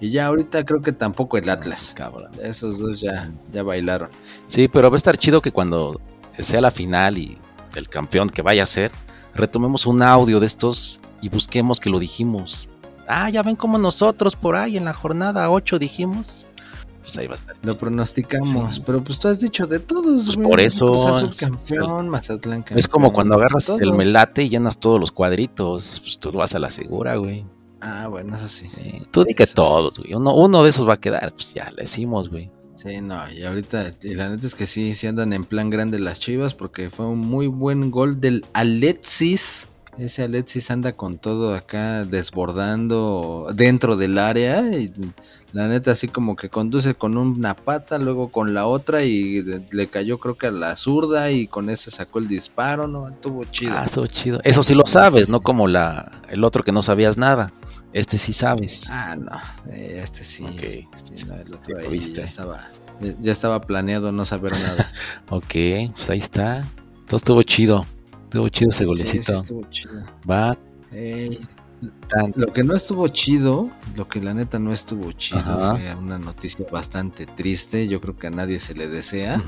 [0.00, 1.92] Y ya ahorita creo que tampoco el Atlas.
[1.94, 2.30] Cabrón.
[2.42, 4.08] Esos dos ya, ya bailaron.
[4.46, 6.00] Sí, pero va a estar chido que cuando
[6.38, 7.36] sea la final y
[7.74, 8.90] el campeón que vaya a ser,
[9.34, 12.68] retomemos un audio de estos y busquemos que lo dijimos.
[13.06, 16.48] Ah, ya ven como nosotros por ahí en la jornada 8 dijimos
[17.06, 17.56] pues ahí va a estar.
[17.62, 21.30] Lo pronosticamos, pero pues tú has dicho de todos, pues por eso.
[21.38, 22.10] campeón,
[22.74, 26.58] Es como cuando agarras el melate y llenas todos los cuadritos, pues tú vas a
[26.58, 27.44] la segura, güey.
[27.80, 28.68] Ah, bueno, eso sí.
[29.12, 30.14] tú di que todos, güey.
[30.14, 32.50] Uno, uno de esos va a quedar, pues ya, le decimos, güey.
[32.74, 36.00] Sí, no, y ahorita, y la neta es que sí, sí andan en plan grande
[36.00, 41.54] las chivas, porque fue un muy buen gol del Alexis ese Alexis anda con todo
[41.54, 44.92] acá desbordando dentro del área y
[45.56, 49.86] la neta así como que conduce con una pata, luego con la otra y le
[49.86, 53.08] cayó creo que a la zurda y con ese sacó el disparo, ¿no?
[53.08, 53.72] Estuvo chido.
[53.74, 54.38] Ah, estuvo chido.
[54.44, 57.54] Eso sí lo sabes, no como la el otro que no sabías nada.
[57.94, 58.90] Este sí sabes.
[58.90, 59.40] Ah, no,
[59.72, 60.44] eh, este sí.
[62.12, 62.68] ya estaba
[63.18, 64.92] ya estaba planeado no saber nada.
[65.30, 65.54] ok,
[65.94, 66.68] pues ahí está.
[67.06, 67.86] Todo estuvo chido.
[68.24, 69.42] Estuvo chido ese golecito.
[70.30, 70.54] Va.
[72.34, 76.64] Lo que no estuvo chido, lo que la neta no estuvo chido, fue una noticia
[76.70, 77.88] bastante triste.
[77.88, 79.42] Yo creo que a nadie se le desea.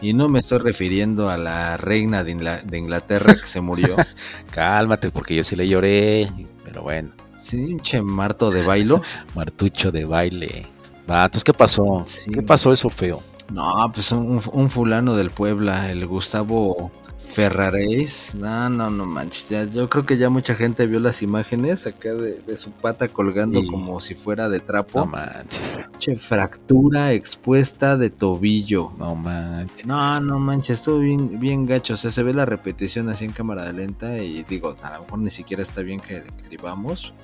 [0.00, 2.32] Y no me estoy refiriendo a la reina de,
[2.76, 3.94] Inglaterra que se murió.
[4.50, 6.28] Cálmate, porque yo sí le lloré.
[6.64, 7.12] Pero bueno.
[7.38, 9.00] Sí, che marto de bailo.
[9.34, 10.66] Martucho de baile.
[11.08, 12.04] Va, entonces, ¿qué pasó?
[12.32, 13.22] ¿Qué pasó eso feo?
[13.52, 16.90] No, pues un, un fulano del Puebla, el Gustavo
[17.32, 19.72] Ferraréis, no, no, no manches.
[19.72, 24.00] yo creo que ya mucha gente vio las imágenes acá de, su pata colgando como
[24.00, 25.00] si fuera de trapo.
[25.00, 25.88] No manches.
[25.98, 28.92] Che, fractura expuesta de tobillo.
[28.98, 29.86] No manches.
[29.86, 31.94] No, no manches, estuvo bien, bien gacho.
[31.94, 35.02] O sea, se ve la repetición así en cámara de lenta y digo, a lo
[35.02, 37.14] mejor ni siquiera está bien que escribamos.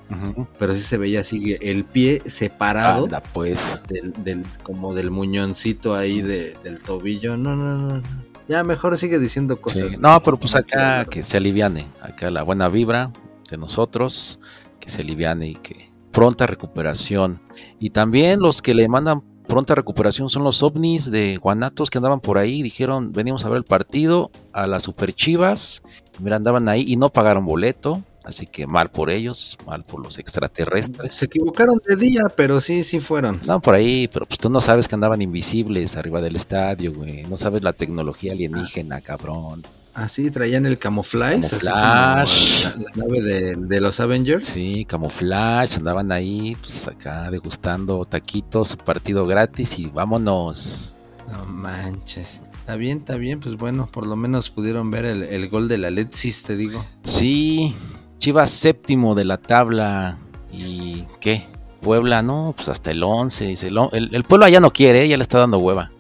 [0.59, 3.09] Pero sí se veía así el pie separado.
[3.35, 3.81] pues.
[3.89, 7.37] Del, como del muñoncito ahí del tobillo.
[7.37, 8.28] No, no, no.
[8.49, 9.99] Ya mejor sigue diciendo cosas.
[9.99, 13.13] No, pero pues acá que se aliviane, acá la buena vibra
[13.51, 14.41] de nosotros,
[14.81, 17.41] que se aliviane y que pronta recuperación.
[17.79, 22.21] Y también los que le mandan pronta recuperación son los ovnis de Guanatos que andaban
[22.21, 25.83] por ahí, dijeron, venimos a ver el partido a las Super Chivas,
[26.21, 30.19] mira, andaban ahí y no pagaron boleto, Así que mal por ellos, mal por los
[30.19, 31.15] extraterrestres.
[31.15, 33.41] Se equivocaron de día, pero sí, sí fueron.
[33.47, 37.23] No, por ahí, pero pues tú no sabes que andaban invisibles arriba del estadio, güey.
[37.23, 39.63] No sabes la tecnología alienígena, cabrón.
[39.95, 41.65] Así traían el camuflaje, Camuflaje.
[41.65, 44.47] la, la nave de, de los Avengers.
[44.47, 50.95] Sí, camuflaje, andaban ahí, pues acá degustando taquitos, partido gratis y vámonos.
[51.33, 52.43] No manches.
[52.61, 55.79] Está bien, está bien, pues bueno, por lo menos pudieron ver el, el gol de
[55.79, 56.85] la Letsis, te digo.
[57.03, 57.75] Sí,
[58.19, 60.19] Chivas séptimo de la tabla.
[60.53, 61.43] ¿Y qué?
[61.81, 63.47] Puebla, no, pues hasta el 11.
[63.47, 65.91] dice, El, el, el Puebla ya no quiere, ya le está dando hueva.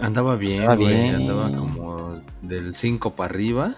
[0.00, 1.14] Andaba bien, Andaba güey, bien.
[1.16, 3.74] andaba como del 5 para arriba.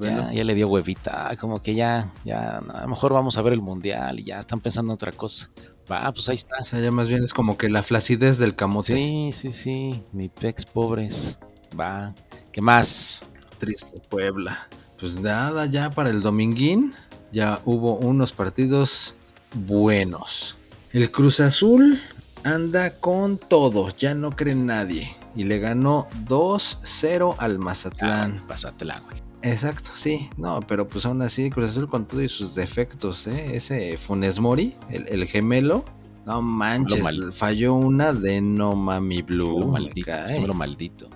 [0.00, 3.54] Ya, ya le dio huevita, como que ya, ya, a lo mejor vamos a ver
[3.54, 5.48] el mundial y ya están pensando en otra cosa.
[5.90, 6.56] Va, pues ahí está.
[6.60, 8.94] O sea, ya más bien es como que la flacidez del camote.
[8.94, 11.40] Sí, sí, sí, ni pex pobres.
[11.78, 12.14] Va,
[12.52, 13.24] ¿qué más?
[13.58, 14.68] Triste Puebla.
[15.00, 16.92] Pues nada, ya para el dominguín
[17.32, 19.14] ya hubo unos partidos
[19.54, 20.56] buenos.
[20.92, 22.00] El Cruz Azul
[22.44, 25.14] anda con todo, ya no cree nadie.
[25.36, 28.40] Y le ganó 2-0 al Mazatlán.
[28.40, 29.22] Ah, Mazatlán, güey.
[29.42, 30.28] Exacto, sí.
[30.36, 33.54] No, pero pues aún así, Cruz Azul con todo y sus defectos, ¿eh?
[33.54, 35.84] Ese Funes Mori, el, el gemelo,
[36.26, 37.02] no manches,
[37.32, 39.66] falló una de no mami blue.
[39.66, 41.10] Maldito, maldito.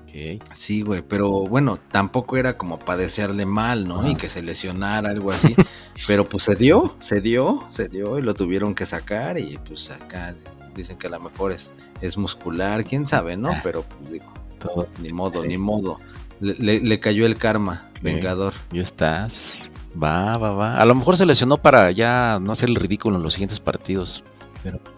[0.53, 4.09] Sí, güey, pero bueno, tampoco era como padecerle mal, ¿no?
[4.09, 5.55] Y que se lesionara, algo así.
[6.07, 9.91] pero pues se dio, se dio, se dio y lo tuvieron que sacar y pues
[9.91, 10.35] acá
[10.75, 13.51] dicen que a lo mejor es, es muscular, quién sabe, ¿no?
[13.51, 13.61] Ah.
[13.65, 14.89] Pero pues digo, Todo.
[15.03, 15.49] ni modo, Sí.
[15.49, 15.99] ni modo.
[16.41, 18.55] Le, le- le cayó el karma, vengador.
[18.73, 19.71] Ya estás.
[20.01, 20.81] Va, va, va.
[20.81, 24.25] A lo mejor se lesionó para ya no hacer el ridículo en los siguientes partidos.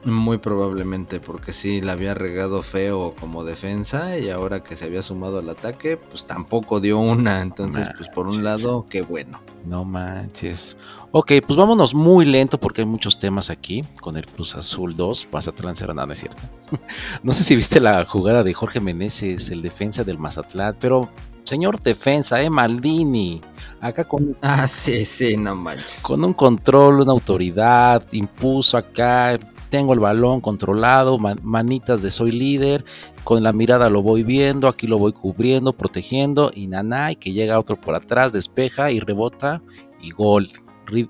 [0.04, 5.02] Muy probablemente, porque sí, la había regado feo como defensa y ahora que se había
[5.02, 7.42] sumado al ataque, pues tampoco dio una.
[7.42, 9.40] Entonces, pues por un lado, qué bueno.
[9.64, 10.76] No manches.
[11.10, 15.28] Ok, pues vámonos muy lento porque hay muchos temas aquí con el Cruz Azul 2.
[15.32, 16.42] Mazatlán será nada, no es cierto.
[17.22, 21.08] no sé si viste la jugada de Jorge Meneses, el defensa del Mazatlán, pero
[21.42, 23.40] señor defensa, eh, Maldini.
[23.80, 25.98] Acá con, Ah, sí, sí, no manches.
[26.02, 29.38] con un control, una autoridad, impuso acá,
[29.76, 32.82] tengo el balón controlado, man- manitas de soy líder,
[33.24, 37.58] con la mirada lo voy viendo, aquí lo voy cubriendo, protegiendo, y Nanay que llega
[37.58, 39.60] otro por atrás, despeja y rebota
[40.00, 40.48] y gol.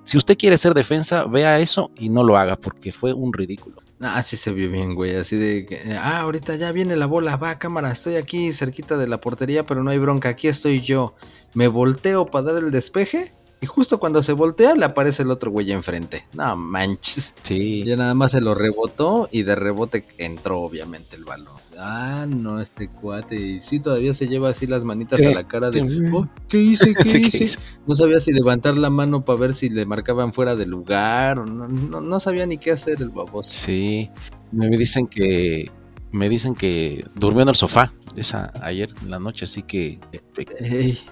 [0.02, 3.76] Si usted quiere ser defensa, vea eso y no lo haga porque fue un ridículo.
[4.00, 5.14] Ah, sí se vio bien, güey.
[5.14, 9.06] Así de que, ah, ahorita ya viene la bola, va cámara, estoy aquí cerquita de
[9.06, 11.14] la portería, pero no hay bronca, aquí estoy yo.
[11.54, 15.50] Me volteo para dar el despeje y justo cuando se voltea le aparece el otro
[15.50, 16.24] güey enfrente.
[16.34, 17.34] No manches.
[17.42, 21.56] Sí, Ya nada más se lo rebotó y de rebote entró obviamente el balón.
[21.78, 23.36] Ah, no, este cuate.
[23.36, 25.80] Y sí, todavía se lleva así las manitas Sí, a la cara de...
[25.80, 25.86] sí.
[26.12, 26.94] "Oh, ¿Qué hice?
[26.94, 27.44] ¿Qué Sí, ¿qué hice?
[27.44, 27.58] hice?
[27.86, 31.38] No sabía si levantar la mano para ver si le marcaban fuera de lugar.
[31.38, 33.50] o No, no, no sabía ni qué hacer el baboso.
[33.50, 34.10] sí.
[34.52, 35.70] Me dicen que
[36.12, 39.98] me dicen que durmió en el sofá esa ayer en la noche, así que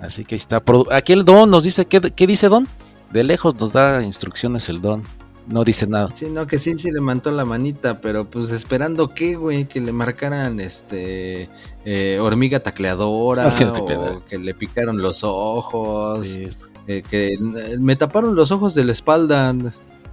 [0.00, 0.62] Así que ahí está.
[0.90, 2.66] Aquí el Don nos dice, ¿qué, qué dice Don?
[3.12, 5.02] De lejos nos da instrucciones el Don.
[5.46, 6.09] No dice nada.
[6.14, 9.92] Sí, no, que sí, sí levantó la manita, pero pues esperando qué, güey, que le
[9.92, 11.50] marcaran este
[11.85, 16.48] eh, hormiga tacleadora o que le picaron los ojos, Sí,
[16.87, 19.54] eh, que eh, me taparon los ojos de la espalda,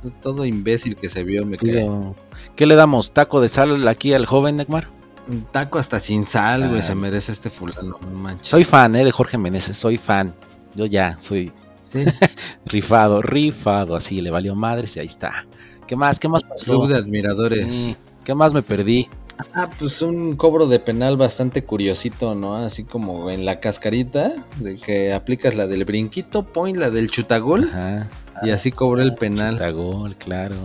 [0.10, 2.16] todo imbécil que se vio, me digo,
[2.56, 3.12] ¿Qué le damos?
[3.12, 4.88] ¿Taco de sal aquí al joven Neymar?
[5.28, 8.48] Un taco hasta sin sal, güey, se merece este fulano, no manches.
[8.48, 9.06] Soy fan, ¿eh?
[9.06, 10.34] De Jorge Meneses, soy fan.
[10.76, 11.52] Yo ya, soy
[11.84, 12.00] Sí,
[12.66, 15.46] rifado, rifado, así, le valió madres y ahí está.
[15.88, 16.20] ¿Qué más?
[16.20, 16.72] ¿Qué más pasó?
[16.72, 17.68] club de admiradores.
[17.68, 17.92] Mm,
[18.24, 19.10] ¿Qué más me perdí?
[19.54, 22.56] Ah, pues un cobro de penal bastante curiosito, ¿no?
[22.56, 27.66] Así como en la cascarita, de que aplicas la del brinquito, point la del chutagol
[27.66, 28.08] Ajá.
[28.42, 29.74] Y así cobró el penal.
[29.74, 30.56] Gol, claro.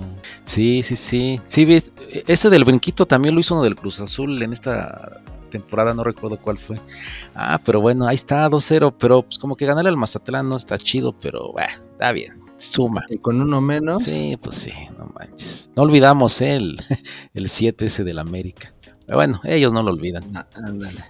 [0.45, 1.41] Sí, sí, sí.
[1.45, 1.93] Sí, ves,
[2.27, 6.39] ese del brinquito también lo hizo uno del Cruz Azul en esta temporada, no recuerdo
[6.41, 6.79] cuál fue.
[7.35, 10.77] Ah, pero bueno, ahí está, 2-0, pero pues como que ganarle al Mazatlán no está
[10.79, 13.05] chido, pero bueno, está bien, suma.
[13.09, 14.03] Y con uno menos.
[14.03, 15.71] Sí, pues sí, no manches.
[15.77, 16.57] No olvidamos ¿eh?
[16.57, 16.77] el,
[17.35, 18.73] el 7 ese del América.
[19.07, 20.25] Pero bueno, ellos no lo olvidan.
[20.37, 21.05] Ah, ándale.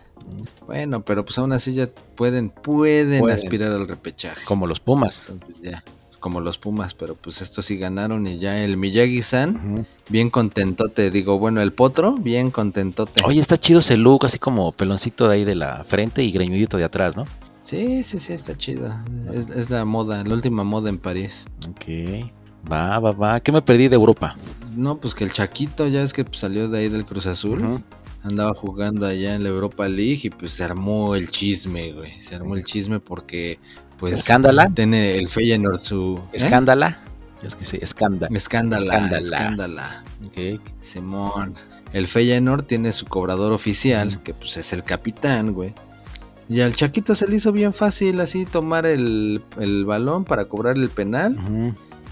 [0.66, 3.36] Bueno, pero pues aún así ya pueden, pueden, Pueden.
[3.36, 4.44] aspirar al repechaje.
[4.44, 5.26] Como los Pumas.
[5.30, 5.84] Entonces ya,
[6.20, 9.86] como los Pumas, pero pues estos sí ganaron y ya el Miyagi-san, Ujú.
[10.08, 11.10] bien contentote.
[11.10, 13.22] Digo, bueno, el Potro, bien contentote.
[13.24, 16.76] Oye, está chido ese look, así como peloncito de ahí de la frente y greñudito
[16.76, 17.24] de atrás, ¿no?
[17.62, 18.94] Sí, sí, sí, está chido.
[19.32, 21.46] Es, es la moda, la última moda en París.
[21.68, 22.30] Ok.
[22.70, 23.40] Va, va, va.
[23.40, 24.36] ¿Qué me perdí de Europa?
[24.76, 27.82] No, pues que el Chaquito, ya es que pues, salió de ahí del Cruz Azul.
[28.22, 32.20] Andaba jugando allá en la Europa League y pues se armó el chisme, güey.
[32.20, 33.58] Se armó el chisme porque,
[33.98, 34.14] pues.
[34.14, 34.68] ¿Escándala?
[34.74, 36.20] Tiene el Feyenoord su.
[36.32, 36.36] ¿eh?
[36.36, 36.98] Escándala.
[37.42, 38.36] Es que sí, escándala.
[38.36, 38.84] Escándala.
[38.84, 39.18] Escándala.
[39.18, 40.04] Escándala.
[40.26, 40.60] Ok.
[40.80, 41.54] Simón.
[41.92, 45.74] El Feyenoord tiene su cobrador oficial, que pues es el capitán, güey.
[46.48, 50.76] Y al Chaquito se le hizo bien fácil así tomar el, el balón para cobrar
[50.76, 51.36] el penal.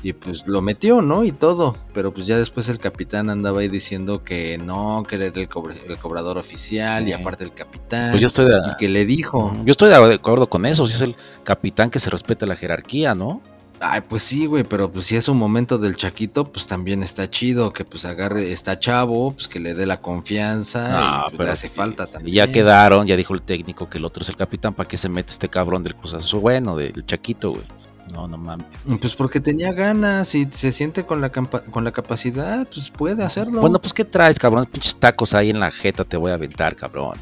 [0.04, 1.24] Y pues lo metió, ¿no?
[1.24, 1.74] Y todo.
[1.94, 6.36] Pero pues ya después el capitán andaba ahí diciendo que no, que era el, cobrador
[6.36, 8.10] oficial y aparte el capitán.
[8.10, 9.50] Pues yo estoy de, y que le dijo.
[9.64, 10.86] Yo estoy de acuerdo con eso.
[10.86, 13.40] Si es el capitán que se respeta la jerarquía, ¿no?
[13.80, 17.28] Ay, pues sí, güey, pero pues si es un momento del Chaquito, pues también está
[17.28, 21.44] chido que pues agarre, está chavo, pues que le dé la confianza y pues, pero
[21.44, 22.34] le hace falta también.
[22.34, 25.08] Ya quedaron, ya dijo el técnico que el otro es el capitán, ¿para qué se
[25.08, 26.40] mete este cabrón del Cruz Azul?
[26.40, 27.64] Bueno, del Chaquito, güey.
[28.12, 28.66] No, no mames.
[29.00, 33.60] Pues porque tenía ganas y se siente con la, con la capacidad, pues puede hacerlo.
[33.60, 34.66] Bueno, pues ¿qué traes, cabrón?
[34.70, 37.16] Pinches tacos ahí en la jeta te voy a aventar, cabrón.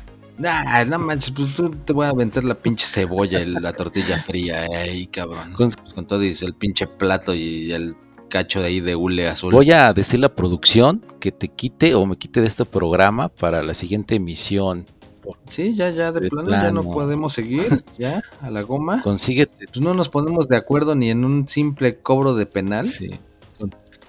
[0.44, 4.18] Ah, no manches, pues tú te voy a aventar la pinche cebolla y la tortilla
[4.18, 5.52] fría ahí, cabrón.
[5.52, 7.94] Con, pues con todo y el pinche plato y el
[8.28, 9.52] cacho de ahí de hule azul.
[9.52, 13.62] Voy a decir la producción que te quite o me quite de este programa para
[13.62, 14.86] la siguiente emisión.
[15.46, 19.02] Sí, ya, ya, de, plano, ya no podemos seguir, ya, a la goma.
[19.02, 19.66] Consíguete.
[19.66, 22.86] Pues no nos ponemos de acuerdo ni en un simple cobro de penal.
[22.86, 23.10] Sí.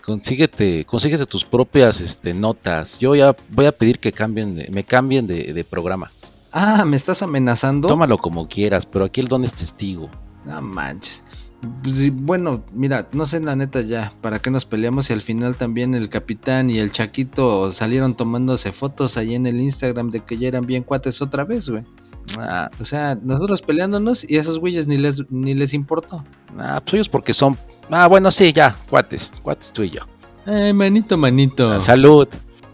[0.06, 3.00] Consíguete, consíguete tus propias este, notas.
[3.00, 6.12] Yo ya voy a pedir que cambien, de, me cambien de, de programa.
[6.52, 7.88] Ah, ¿me estás amenazando?
[7.88, 10.10] Tómalo como quieras, pero aquí el don es testigo.
[10.46, 11.24] No manches.
[11.82, 15.10] Pues, bueno, mira, no sé la neta ya, ¿para qué nos peleamos?
[15.10, 19.62] Y al final también el capitán y el Chaquito salieron tomándose fotos ahí en el
[19.62, 21.84] Instagram de que ya eran bien cuates otra vez, güey.
[22.38, 22.70] Ah.
[22.82, 26.24] O sea, nosotros peleándonos y esos güeyes ni les, ni les importó.
[26.58, 27.58] Ah, pues ellos porque son...
[27.90, 30.02] Ah, bueno, sí, ya, cuates, cuates tú y yo.
[30.46, 31.72] Eh, manito, manito.
[31.72, 32.28] Ah, salud.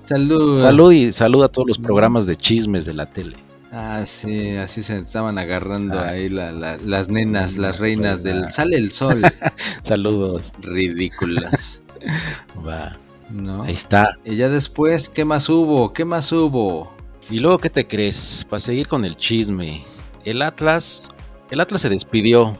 [0.03, 0.59] Salud.
[0.59, 3.37] Salud y salud a todos los programas de chismes de la tele.
[3.71, 9.21] Ah, sí, así se estaban agarrando ahí las nenas, las reinas del sale el sol.
[9.83, 10.53] Saludos.
[10.61, 11.81] Ridículas.
[12.67, 12.97] Va.
[13.29, 13.61] ¿No?
[13.61, 14.17] Ahí está.
[14.25, 15.93] Y ya después, ¿qué más hubo?
[15.93, 16.91] ¿Qué más hubo?
[17.29, 18.45] Y luego, ¿qué te crees?
[18.49, 19.83] Para seguir con el chisme.
[20.25, 21.11] El Atlas,
[21.51, 22.57] el Atlas se despidió.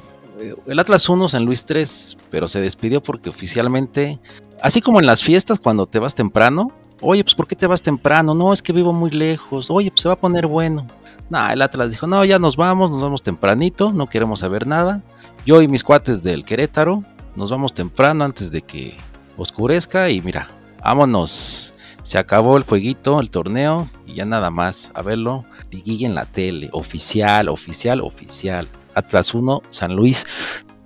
[0.67, 4.19] El Atlas 1, San Luis 3, pero se despidió porque oficialmente,
[4.61, 7.81] así como en las fiestas cuando te vas temprano, oye, pues ¿por qué te vas
[7.81, 8.35] temprano?
[8.35, 9.69] No, es que vivo muy lejos.
[9.69, 10.87] Oye, pues se va a poner bueno.
[11.29, 15.03] Nah, el Atlas dijo, no, ya nos vamos, nos vamos tempranito, no queremos saber nada.
[15.45, 17.03] Yo y mis cuates del Querétaro
[17.35, 18.97] nos vamos temprano antes de que
[19.37, 20.49] oscurezca y mira,
[20.83, 21.73] vámonos.
[22.03, 25.45] Se acabó el jueguito, el torneo y ya nada más a verlo.
[25.69, 28.67] Liguilla en la tele, oficial, oficial, oficial.
[28.95, 30.25] Atlas 1, San Luis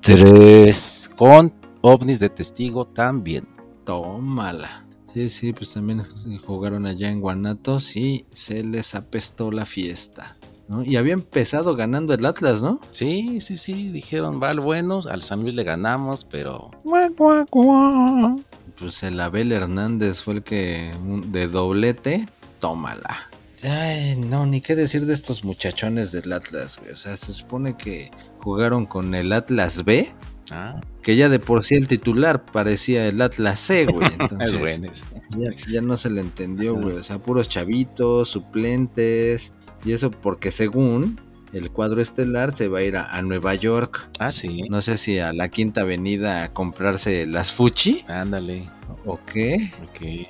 [0.02, 3.48] 3, con ovnis de testigo también.
[3.86, 4.83] Tómala.
[5.14, 6.04] Sí, sí, pues también
[6.46, 10.38] jugaron allá en Guanatos y se les apestó la fiesta.
[10.68, 10.84] ¿no?
[10.84, 12.80] Y había empezado ganando el Atlas, ¿no?
[12.90, 16.72] Sí, sí, sí, dijeron, va bueno, al San Luis le ganamos, pero...
[18.80, 20.92] Pues el Abel Hernández fue el que
[21.28, 22.26] de doblete,
[22.60, 23.30] tómala.
[23.64, 26.92] Ay, no, ni qué decir de estos muchachones del Atlas, güey.
[26.92, 28.10] O sea, se supone que
[28.40, 30.12] jugaron con el Atlas B
[30.52, 30.82] Ah.
[31.02, 34.08] Que ya de por sí el titular parecía el Atlas C, güey.
[34.20, 35.04] Entonces,
[35.38, 36.98] ya, ya, no se le entendió, güey.
[36.98, 39.54] O sea, puros chavitos, suplentes.
[39.86, 41.20] Y eso porque según
[41.54, 44.10] el cuadro estelar se va a ir a, Nueva York.
[44.20, 44.64] Ah, sí.
[44.70, 48.04] No sé si a la Quinta Avenida a comprarse las Fuchi.
[48.08, 48.68] Ándale.
[49.06, 49.72] ¿O qué?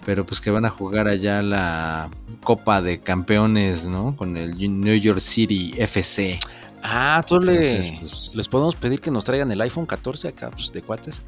[0.05, 2.09] Pero pues que van a jugar allá la
[2.43, 4.15] Copa de Campeones, ¿no?
[4.15, 6.39] Con el New York City FC.
[6.85, 10.71] Ah, tú le, pues, les podemos pedir que nos traigan el iPhone 14 acá, pues
[10.73, 11.21] de cuates.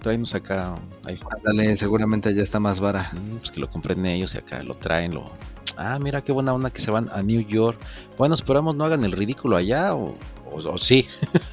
[0.00, 1.38] Traemos acá un iPhone.
[1.44, 3.00] Dale, seguramente ya está más vara.
[3.00, 5.30] Sí, pues que lo compren ellos y acá lo traen, lo.
[5.76, 7.78] Ah, mira qué buena onda que se van a New York.
[8.16, 10.16] Bueno, esperamos no hagan el ridículo allá o,
[10.50, 11.06] o, sí.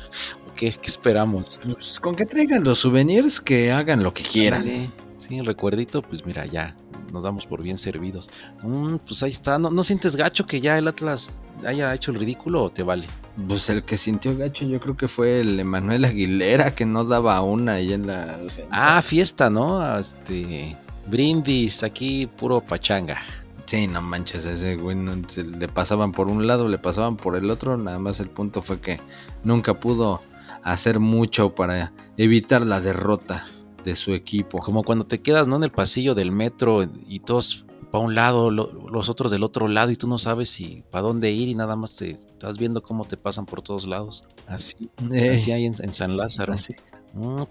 [0.55, 1.63] qué, qué, esperamos?
[1.65, 4.89] Pues con que traigan los souvenirs que hagan lo que quieran.
[5.17, 6.77] Sí, el recuerdito, pues mira, ya
[7.11, 8.29] nos damos por bien servidos.
[8.63, 9.57] Mm, pues ahí está.
[9.59, 13.07] ¿No, ¿No sientes gacho que ya el Atlas haya hecho el ridículo o te vale?
[13.47, 17.41] Pues el que sintió gacho yo creo que fue el Emanuel Aguilera que no daba
[17.41, 18.37] una ahí en la
[18.71, 19.97] Ah, fiesta, ¿no?
[19.97, 20.75] Este
[21.07, 23.17] brindis, aquí puro pachanga.
[23.65, 27.77] Sí, no manches, ese güey le pasaban por un lado, le pasaban por el otro,
[27.77, 28.99] nada más el punto fue que
[29.43, 30.21] nunca pudo
[30.63, 33.45] hacer mucho para evitar la derrota
[33.83, 34.59] de su equipo.
[34.59, 35.55] Como cuando te quedas, ¿no?
[35.55, 39.89] En el pasillo del metro y todos para un lado, los otros del otro lado
[39.91, 43.05] y tú no sabes si para dónde ir y nada más te estás viendo cómo
[43.05, 44.23] te pasan por todos lados.
[44.47, 45.31] Así, eh.
[45.33, 46.53] así hay en, San Lázaro.
[46.53, 46.75] Así.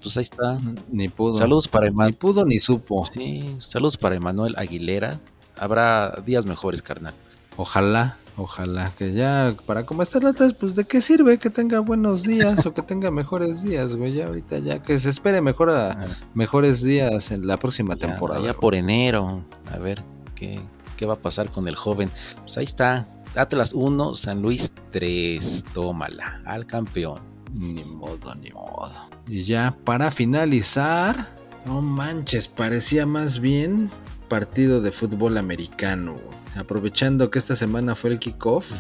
[0.01, 0.61] pues ahí está.
[0.91, 1.33] Ni pudo.
[1.33, 2.13] Saludos para Emanuel.
[2.13, 3.05] Ni pudo ni supo.
[3.05, 5.21] Sí, saludos para Emanuel Aguilera.
[5.57, 7.15] Habrá días mejores, carnal.
[7.57, 11.81] Ojalá, ojalá que ya para cómo está el Atlas, pues de qué sirve que tenga
[11.81, 14.15] buenos días o que tenga mejores días, güey.
[14.15, 18.41] Ya ahorita ya que se espere mejor a, mejores días en la próxima temporada.
[18.41, 20.03] Ya por enero, a ver
[20.35, 20.61] qué,
[21.07, 22.11] va a pasar con el joven.
[22.43, 23.07] Pues ahí está.
[23.35, 25.65] Atlas 1, San Luis 3.
[25.75, 27.21] Tómala, al campeón.
[27.53, 28.93] Ni modo, ni modo.
[29.27, 31.27] Y ya para finalizar,
[31.67, 33.91] no manches, parecía más bien
[34.29, 36.17] partido de fútbol americano.
[36.59, 38.71] Aprovechando que esta semana fue el kickoff,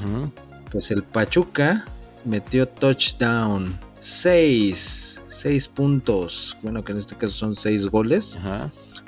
[0.71, 1.85] pues el Pachuca
[2.25, 3.79] metió touchdown.
[4.01, 6.57] 6, 6 puntos.
[6.63, 8.39] Bueno, que en este caso son 6 goles.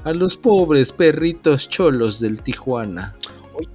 [0.05, 3.15] A los pobres perritos cholos del Tijuana.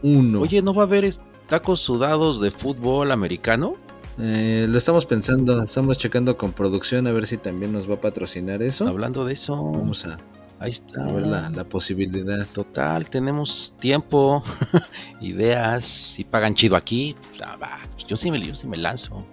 [0.01, 0.41] Uno.
[0.41, 1.07] Oye, ¿no va a haber
[1.47, 3.75] tacos sudados de fútbol americano?
[4.17, 8.01] Eh, lo estamos pensando, estamos checando con producción a ver si también nos va a
[8.01, 8.87] patrocinar eso.
[8.87, 10.17] Hablando de eso, vamos a,
[10.65, 11.11] ahí está.
[11.11, 12.45] ver la, posibilidad.
[12.47, 14.43] Total, tenemos tiempo,
[15.21, 19.25] ideas, si pagan chido aquí, pues, yo sí me, yo sí me lanzo.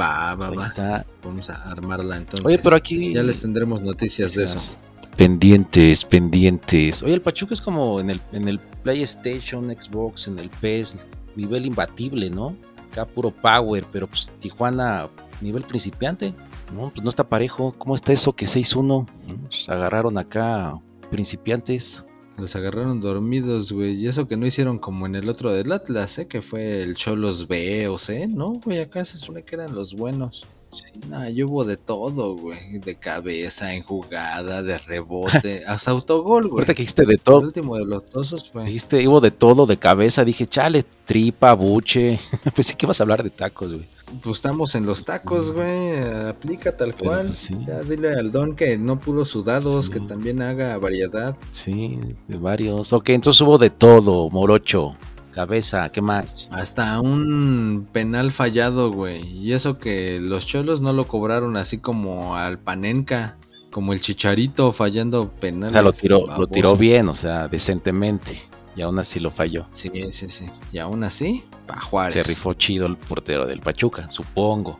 [0.00, 0.66] Va, va, va.
[0.66, 1.06] Está.
[1.22, 2.46] Vamos a armarla entonces.
[2.46, 4.76] Oye, pero aquí ya les tendremos noticias de eso.
[5.16, 7.02] Pendientes, pendientes.
[7.02, 10.96] Oye, el Pachuca es como en el, en el PlayStation, Xbox, en el PS,
[11.36, 12.56] nivel imbatible, ¿no?
[12.94, 15.08] acá puro power, pero pues Tijuana
[15.40, 16.32] nivel principiante,
[16.72, 17.74] no, pues no está parejo.
[17.78, 19.06] ¿Cómo está eso que 6-1?
[19.42, 22.04] Pues agarraron acá principiantes.
[22.36, 23.94] Los agarraron dormidos, güey.
[23.94, 26.26] Y eso que no hicieron como en el otro del Atlas, ¿eh?
[26.26, 28.54] Que fue el Cholos B o C, ¿no?
[28.64, 30.44] Güey, acá se supone que eran los buenos.
[30.68, 32.78] Sí, nah, yo hubo de todo, güey.
[32.80, 36.54] De cabeza, en jugada, de rebote, hasta autogol, güey.
[36.54, 37.38] Ahorita que dijiste de todo.
[37.38, 38.50] El último de los tosos.
[38.64, 40.24] Dijiste, hubo de todo, de cabeza.
[40.24, 42.18] Dije, chale, tripa, buche.
[42.54, 43.86] pues sí que vas a hablar de tacos, güey.
[44.22, 45.98] Pues estamos en los tacos, güey.
[46.28, 47.26] Aplica tal cual.
[47.26, 51.36] Pues ya dile al don que no puro sudados, que también haga variedad.
[51.50, 51.98] Sí,
[52.28, 52.92] de varios.
[52.92, 54.96] Ok, entonces hubo de todo, morocho
[55.34, 56.48] cabeza, ¿qué más?
[56.52, 59.26] Hasta un penal fallado, güey.
[59.36, 63.36] Y eso que los cholos no lo cobraron así como al Panenka,
[63.70, 65.68] como el Chicharito fallando penal.
[65.68, 68.38] O sea, lo tiró, lo tiró bien, o sea, decentemente.
[68.76, 69.66] Y aún así lo falló.
[69.72, 70.46] Sí, sí, sí.
[70.72, 72.14] Y aún así, pa' Juárez.
[72.14, 74.78] Se rifó chido el portero del Pachuca, supongo.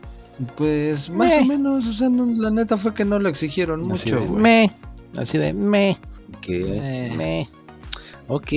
[0.57, 4.41] Pues más o menos, o sea, la neta fue que no lo exigieron mucho, güey.
[4.41, 4.71] Me,
[5.17, 5.97] así de me,
[6.41, 7.47] que me.
[8.27, 8.51] Ok.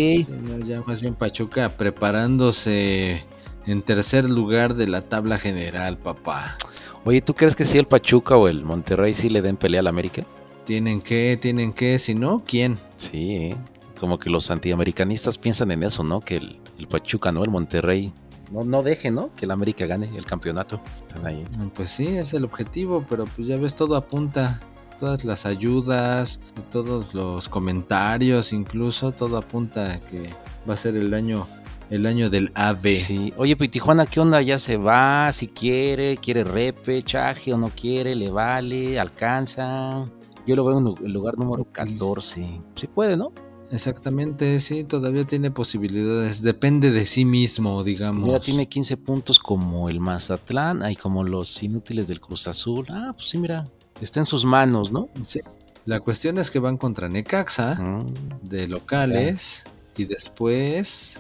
[0.66, 3.22] ya más bien Pachuca preparándose
[3.66, 6.56] en tercer lugar de la tabla general, papá.
[7.04, 9.86] Oye, ¿tú crees que si el Pachuca o el Monterrey sí le den pelea al
[9.86, 10.24] América?
[10.64, 12.78] Tienen que, tienen que, si no, ¿quién?
[12.96, 13.56] Sí, ¿eh?
[13.98, 16.20] Como que los antiamericanistas piensan en eso, ¿no?
[16.20, 17.44] Que el, Pachuca, ¿no?
[17.44, 18.12] El Monterrey
[18.50, 19.30] no, no deje, ¿no?
[19.34, 20.80] Que el América gane el campeonato.
[21.06, 21.44] Están ahí.
[21.74, 24.60] Pues sí, es el objetivo, pero pues ya ves, todo apunta
[24.98, 26.40] todas las ayudas,
[26.70, 30.30] todos los comentarios, incluso todo apunta a que
[30.68, 31.46] va a ser el año
[31.90, 32.96] el año del AB.
[32.96, 33.32] Sí.
[33.38, 34.42] Oye, pues Tijuana, ¿qué onda?
[34.42, 40.06] Ya se va, si quiere, quiere repechaje o no quiere, le vale, alcanza.
[40.46, 42.62] Yo lo veo en el lugar número 14.
[42.74, 43.32] Sí puede, ¿no?
[43.70, 46.42] Exactamente, sí, todavía tiene posibilidades.
[46.42, 48.28] Depende de sí mismo, digamos.
[48.28, 52.86] Ya tiene 15 puntos como el Mazatlán, hay como los inútiles del Cruz Azul.
[52.88, 53.68] Ah, pues sí, mira,
[54.00, 55.08] está en sus manos, ¿no?
[55.22, 55.40] Sí.
[55.84, 58.48] La cuestión es que van contra Necaxa mm.
[58.48, 59.64] de locales
[59.96, 61.18] y después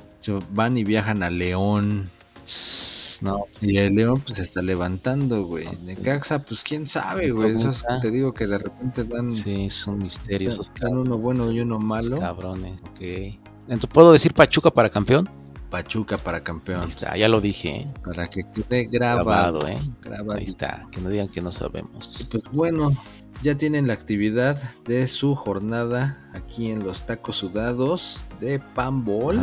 [0.52, 2.10] van y viajan a León.
[3.20, 3.44] No.
[3.60, 5.66] Y el León pues se está levantando, güey.
[5.82, 7.54] Necaxa, pues quién sabe, güey.
[7.54, 9.28] Eso te digo que de repente dan.
[9.28, 10.54] Sí, son misterios.
[10.54, 12.18] Esos dan uno bueno y uno malo.
[12.18, 13.00] cabrones, ok.
[13.00, 15.28] Entonces, ¿puedo decir Pachuca para campeón?
[15.70, 16.80] Pachuca para campeón.
[16.80, 17.80] Ahí está, ya lo dije.
[17.80, 17.94] ¿eh?
[18.02, 19.66] Para que quede grabado.
[19.68, 19.78] ¿eh?
[20.02, 20.38] Grabado.
[20.38, 22.28] Ahí está, que no digan que no sabemos.
[22.30, 22.92] Pues bueno,
[23.42, 29.38] ya tienen la actividad de su jornada aquí en los tacos sudados de Pambol.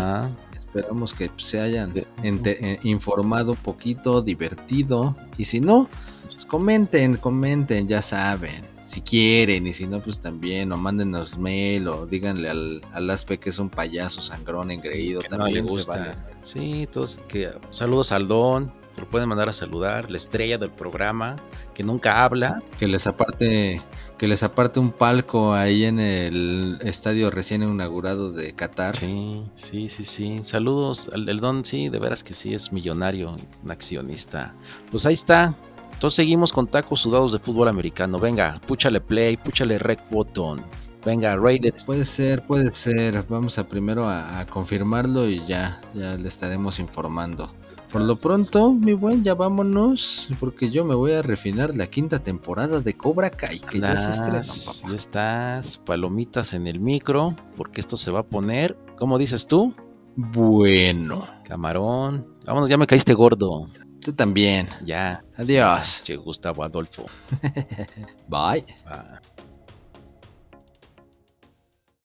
[0.76, 5.16] Esperamos que se hayan eh, informado un poquito, divertido.
[5.38, 5.88] Y si no,
[6.24, 11.88] pues comenten, comenten, ya saben si quieren, y si no, pues también, o mándenos mail,
[11.88, 16.16] o díganle al, al Aspe que es un payaso sangrón engreído, también le gusta.
[16.44, 21.36] Sí, todos, que saludos al Don, lo pueden mandar a saludar, la estrella del programa,
[21.74, 22.62] que nunca habla.
[22.78, 23.82] Que les aparte,
[24.18, 28.96] que les aparte un palco ahí en el estadio recién inaugurado de Qatar.
[28.96, 30.40] Sí, sí, sí, sí.
[30.44, 34.54] Saludos, al, el Don, sí, de veras que sí, es millonario, un accionista.
[34.92, 35.56] Pues ahí está,
[35.96, 38.20] entonces seguimos con tacos sudados de fútbol americano.
[38.20, 40.62] Venga, púchale play, púchale rec button.
[41.06, 41.86] Venga, Raiders.
[41.86, 43.24] Puede ser, puede ser.
[43.30, 47.54] Vamos a primero a, confirmarlo y ya, ya le estaremos informando.
[47.92, 52.20] Por lo pronto, mi buen, ya vámonos, porque yo me voy a refinar la quinta
[52.20, 54.90] temporada de Cobra Kai, que ya se estrenó, papá.
[54.90, 59.76] Ya estás, palomitas en el micro, porque esto se va a poner, ¿cómo dices tú?
[60.16, 61.28] Bueno.
[61.44, 62.28] Camarón.
[62.46, 63.68] Vámonos, ya me caíste gordo.
[64.02, 64.68] Tú también.
[64.84, 65.24] Ya.
[65.36, 66.02] Adiós.
[66.04, 67.06] Che, Gustavo Adolfo.
[68.28, 68.66] Bye.
[68.86, 69.35] Bye.